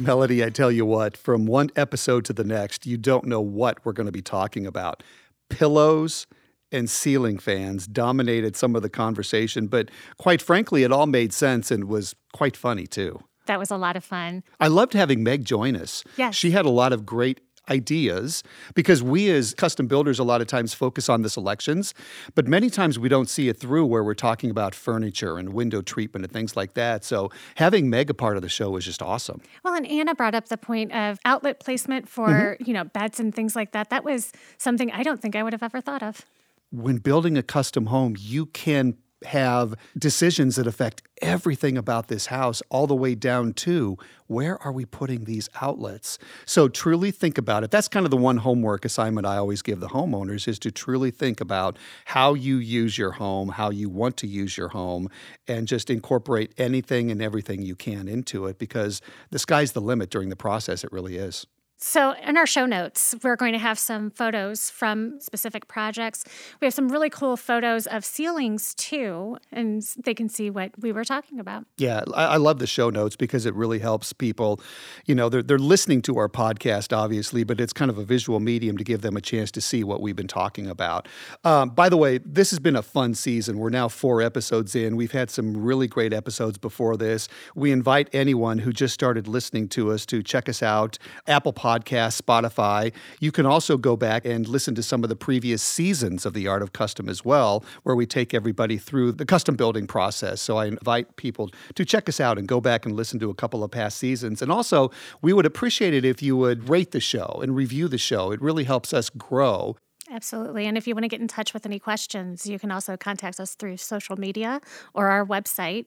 Melody, 0.00 0.44
I 0.44 0.50
tell 0.50 0.70
you 0.70 0.86
what, 0.86 1.16
from 1.16 1.46
one 1.46 1.70
episode 1.74 2.24
to 2.26 2.32
the 2.32 2.44
next, 2.44 2.86
you 2.86 2.96
don't 2.96 3.24
know 3.24 3.40
what 3.40 3.84
we're 3.84 3.92
going 3.92 4.06
to 4.06 4.12
be 4.12 4.22
talking 4.22 4.64
about. 4.64 5.02
Pillows 5.48 6.26
and 6.70 6.88
ceiling 6.88 7.38
fans 7.38 7.86
dominated 7.86 8.54
some 8.54 8.76
of 8.76 8.82
the 8.82 8.90
conversation, 8.90 9.66
but 9.66 9.90
quite 10.16 10.40
frankly, 10.40 10.84
it 10.84 10.92
all 10.92 11.06
made 11.06 11.32
sense 11.32 11.70
and 11.70 11.84
was 11.84 12.14
quite 12.32 12.56
funny 12.56 12.86
too. 12.86 13.20
That 13.48 13.58
was 13.58 13.70
a 13.70 13.76
lot 13.76 13.96
of 13.96 14.04
fun. 14.04 14.44
I 14.60 14.68
loved 14.68 14.92
having 14.92 15.22
Meg 15.22 15.44
join 15.44 15.74
us. 15.74 16.04
Yes. 16.16 16.34
She 16.34 16.52
had 16.52 16.64
a 16.64 16.70
lot 16.70 16.92
of 16.92 17.04
great 17.04 17.40
ideas 17.70 18.42
because 18.74 19.02
we 19.02 19.30
as 19.30 19.52
custom 19.52 19.86
builders 19.86 20.18
a 20.18 20.24
lot 20.24 20.40
of 20.40 20.46
times 20.46 20.72
focus 20.72 21.10
on 21.10 21.20
the 21.20 21.28
selections, 21.28 21.92
but 22.34 22.48
many 22.48 22.70
times 22.70 22.98
we 22.98 23.10
don't 23.10 23.28
see 23.28 23.50
it 23.50 23.58
through 23.58 23.84
where 23.84 24.02
we're 24.02 24.14
talking 24.14 24.50
about 24.50 24.74
furniture 24.74 25.36
and 25.36 25.52
window 25.52 25.82
treatment 25.82 26.24
and 26.24 26.32
things 26.32 26.56
like 26.56 26.72
that. 26.72 27.04
So 27.04 27.30
having 27.56 27.90
Meg 27.90 28.08
a 28.08 28.14
part 28.14 28.36
of 28.36 28.42
the 28.42 28.48
show 28.48 28.70
was 28.70 28.86
just 28.86 29.02
awesome. 29.02 29.42
Well, 29.64 29.74
and 29.74 29.86
Anna 29.86 30.14
brought 30.14 30.34
up 30.34 30.48
the 30.48 30.56
point 30.56 30.92
of 30.92 31.18
outlet 31.26 31.60
placement 31.60 32.08
for, 32.08 32.28
mm-hmm. 32.28 32.64
you 32.64 32.72
know, 32.72 32.84
beds 32.84 33.20
and 33.20 33.34
things 33.34 33.54
like 33.54 33.72
that. 33.72 33.90
That 33.90 34.02
was 34.02 34.32
something 34.56 34.90
I 34.90 35.02
don't 35.02 35.20
think 35.20 35.36
I 35.36 35.42
would 35.42 35.52
have 35.52 35.62
ever 35.62 35.82
thought 35.82 36.02
of. 36.02 36.24
when 36.70 36.98
building 36.98 37.38
a 37.38 37.42
custom 37.42 37.86
home, 37.86 38.14
you 38.18 38.46
can 38.46 38.96
have 39.24 39.74
decisions 39.96 40.56
that 40.56 40.66
affect 40.66 41.02
everything 41.20 41.76
about 41.76 42.08
this 42.08 42.26
house, 42.26 42.62
all 42.70 42.86
the 42.86 42.94
way 42.94 43.14
down 43.14 43.52
to 43.52 43.96
where 44.26 44.62
are 44.62 44.72
we 44.72 44.84
putting 44.84 45.24
these 45.24 45.48
outlets? 45.60 46.18
So 46.44 46.68
truly 46.68 47.10
think 47.10 47.38
about 47.38 47.64
it. 47.64 47.70
That's 47.70 47.88
kind 47.88 48.06
of 48.06 48.10
the 48.10 48.16
one 48.16 48.38
homework 48.38 48.84
assignment 48.84 49.26
I 49.26 49.36
always 49.36 49.62
give 49.62 49.80
the 49.80 49.88
homeowners 49.88 50.46
is 50.46 50.58
to 50.60 50.70
truly 50.70 51.10
think 51.10 51.40
about 51.40 51.78
how 52.06 52.34
you 52.34 52.56
use 52.56 52.98
your 52.98 53.12
home, 53.12 53.48
how 53.50 53.70
you 53.70 53.88
want 53.88 54.16
to 54.18 54.26
use 54.26 54.56
your 54.56 54.68
home, 54.68 55.08
and 55.46 55.66
just 55.66 55.90
incorporate 55.90 56.52
anything 56.58 57.10
and 57.10 57.20
everything 57.20 57.62
you 57.62 57.74
can 57.74 58.06
into 58.06 58.46
it 58.46 58.58
because 58.58 59.00
the 59.30 59.38
sky's 59.38 59.72
the 59.72 59.80
limit 59.80 60.10
during 60.10 60.28
the 60.28 60.36
process. 60.36 60.84
It 60.84 60.92
really 60.92 61.16
is. 61.16 61.46
So, 61.80 62.12
in 62.26 62.36
our 62.36 62.46
show 62.46 62.66
notes, 62.66 63.14
we're 63.22 63.36
going 63.36 63.52
to 63.52 63.58
have 63.58 63.78
some 63.78 64.10
photos 64.10 64.68
from 64.68 65.20
specific 65.20 65.68
projects. 65.68 66.24
We 66.60 66.66
have 66.66 66.74
some 66.74 66.88
really 66.88 67.08
cool 67.08 67.36
photos 67.36 67.86
of 67.86 68.04
ceilings 68.04 68.74
too, 68.74 69.36
and 69.52 69.80
they 69.96 70.12
can 70.12 70.28
see 70.28 70.50
what 70.50 70.72
we 70.80 70.90
were 70.90 71.04
talking 71.04 71.38
about. 71.38 71.66
Yeah, 71.76 72.02
I, 72.14 72.36
love 72.36 72.58
the 72.58 72.66
show 72.66 72.90
notes 72.90 73.14
because 73.14 73.46
it 73.46 73.54
really 73.54 73.78
helps 73.78 74.12
people. 74.12 74.60
You 75.06 75.14
know, 75.14 75.28
they're, 75.28 75.42
they're 75.42 75.56
listening 75.56 76.02
to 76.02 76.18
our 76.18 76.28
podcast, 76.28 76.96
obviously, 76.96 77.44
but 77.44 77.60
it's 77.60 77.72
kind 77.72 77.92
of 77.92 77.98
a 77.98 78.04
visual 78.04 78.40
medium 78.40 78.76
to 78.76 78.82
give 78.82 79.02
them 79.02 79.16
a 79.16 79.20
chance 79.20 79.52
to 79.52 79.60
see 79.60 79.84
what 79.84 80.00
we've 80.00 80.16
been 80.16 80.26
talking 80.26 80.66
about. 80.66 81.06
Um, 81.44 81.70
by 81.70 81.88
the 81.88 81.96
way, 81.96 82.18
this 82.18 82.50
has 82.50 82.58
been 82.58 82.74
a 82.74 82.82
fun 82.82 83.14
season. 83.14 83.56
We're 83.56 83.70
now 83.70 83.86
four 83.86 84.20
episodes 84.20 84.74
in. 84.74 84.96
We've 84.96 85.12
had 85.12 85.30
some 85.30 85.56
really 85.56 85.86
great 85.86 86.12
episodes 86.12 86.58
before 86.58 86.96
this. 86.96 87.28
We 87.54 87.70
invite 87.70 88.08
anyone 88.12 88.58
who 88.58 88.72
just 88.72 88.94
started 88.94 89.28
listening 89.28 89.68
to 89.68 89.92
us 89.92 90.04
to 90.06 90.24
check 90.24 90.48
us 90.48 90.60
out 90.60 90.98
Apple 91.28 91.52
Podcast, 91.68 92.22
Spotify. 92.22 92.94
You 93.20 93.30
can 93.30 93.44
also 93.44 93.76
go 93.76 93.94
back 93.94 94.24
and 94.24 94.48
listen 94.48 94.74
to 94.74 94.82
some 94.82 95.02
of 95.02 95.10
the 95.10 95.16
previous 95.16 95.62
seasons 95.62 96.24
of 96.24 96.32
The 96.32 96.48
Art 96.48 96.62
of 96.62 96.72
Custom 96.72 97.10
as 97.10 97.26
well, 97.26 97.62
where 97.82 97.94
we 97.94 98.06
take 98.06 98.32
everybody 98.32 98.78
through 98.78 99.12
the 99.12 99.26
custom 99.26 99.54
building 99.54 99.86
process. 99.86 100.40
So 100.40 100.56
I 100.56 100.64
invite 100.64 101.16
people 101.16 101.50
to 101.74 101.84
check 101.84 102.08
us 102.08 102.20
out 102.20 102.38
and 102.38 102.48
go 102.48 102.58
back 102.58 102.86
and 102.86 102.96
listen 102.96 103.18
to 103.20 103.28
a 103.28 103.34
couple 103.34 103.62
of 103.62 103.70
past 103.70 103.98
seasons. 103.98 104.40
And 104.40 104.50
also, 104.50 104.90
we 105.20 105.34
would 105.34 105.44
appreciate 105.44 105.92
it 105.92 106.06
if 106.06 106.22
you 106.22 106.38
would 106.38 106.70
rate 106.70 106.92
the 106.92 107.00
show 107.00 107.40
and 107.42 107.54
review 107.54 107.86
the 107.86 107.98
show. 107.98 108.32
It 108.32 108.40
really 108.40 108.64
helps 108.64 108.94
us 108.94 109.10
grow. 109.10 109.76
Absolutely. 110.10 110.64
And 110.64 110.78
if 110.78 110.86
you 110.86 110.94
want 110.94 111.04
to 111.04 111.08
get 111.08 111.20
in 111.20 111.28
touch 111.28 111.52
with 111.52 111.66
any 111.66 111.78
questions, 111.78 112.46
you 112.46 112.58
can 112.58 112.70
also 112.70 112.96
contact 112.96 113.38
us 113.40 113.54
through 113.54 113.76
social 113.76 114.16
media 114.16 114.62
or 114.94 115.08
our 115.08 115.26
website, 115.26 115.84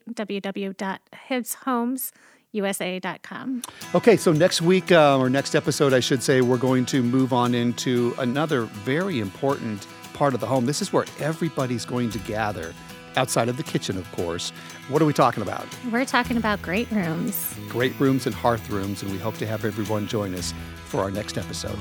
www.hibbshomesusa.com. 2.53 3.61
Okay, 3.95 4.17
so 4.17 4.31
next 4.31 4.61
week, 4.61 4.91
uh, 4.91 5.17
or 5.17 5.27
next 5.29 5.55
episode, 5.55 5.93
I 5.93 5.99
should 5.99 6.21
say, 6.23 6.41
we're 6.41 6.57
going 6.57 6.85
to 6.87 7.03
move 7.03 7.31
on 7.33 7.53
into 7.55 8.13
another 8.19 8.63
very 8.63 9.19
important 9.19 9.85
part 10.13 10.33
of 10.33 10.39
the 10.39 10.47
home. 10.47 10.65
This 10.65 10.81
is 10.81 10.93
where 10.93 11.05
everybody's 11.19 11.85
going 11.85 12.09
to 12.11 12.19
gather 12.19 12.73
outside 13.17 13.49
of 13.49 13.57
the 13.57 13.63
kitchen, 13.63 13.97
of 13.97 14.09
course. 14.13 14.51
What 14.87 15.01
are 15.01 15.05
we 15.05 15.11
talking 15.13 15.43
about? 15.43 15.65
We're 15.91 16.05
talking 16.05 16.37
about 16.37 16.61
great 16.61 16.89
rooms. 16.91 17.55
Great 17.67 17.99
rooms 17.99 18.25
and 18.25 18.33
hearth 18.35 18.69
rooms, 18.69 19.03
and 19.03 19.11
we 19.11 19.17
hope 19.17 19.35
to 19.37 19.47
have 19.47 19.65
everyone 19.65 20.07
join 20.07 20.33
us 20.35 20.53
for 20.85 21.01
our 21.01 21.11
next 21.11 21.37
episode. 21.37 21.77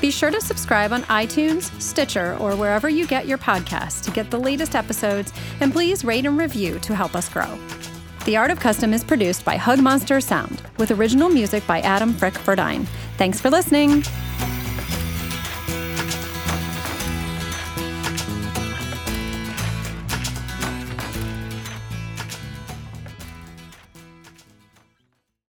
Be 0.00 0.10
sure 0.10 0.30
to 0.30 0.40
subscribe 0.40 0.92
on 0.92 1.02
iTunes, 1.04 1.70
Stitcher, 1.80 2.36
or 2.40 2.56
wherever 2.56 2.88
you 2.88 3.06
get 3.06 3.26
your 3.26 3.38
podcasts 3.38 4.02
to 4.04 4.10
get 4.10 4.30
the 4.30 4.40
latest 4.40 4.74
episodes, 4.74 5.32
and 5.60 5.72
please 5.72 6.04
rate 6.04 6.26
and 6.26 6.36
review 6.36 6.80
to 6.80 6.96
help 6.96 7.14
us 7.14 7.28
grow. 7.28 7.58
The 8.24 8.36
Art 8.36 8.50
of 8.50 8.58
Custom 8.58 8.92
is 8.92 9.04
produced 9.04 9.44
by 9.44 9.56
Hug 9.56 9.80
Monster 9.80 10.20
Sound, 10.20 10.62
with 10.78 10.90
original 10.90 11.28
music 11.28 11.64
by 11.66 11.80
Adam 11.80 12.12
Frick 12.14 12.34
Verdine. 12.34 12.86
Thanks 13.16 13.40
for 13.40 13.50
listening. 13.50 14.02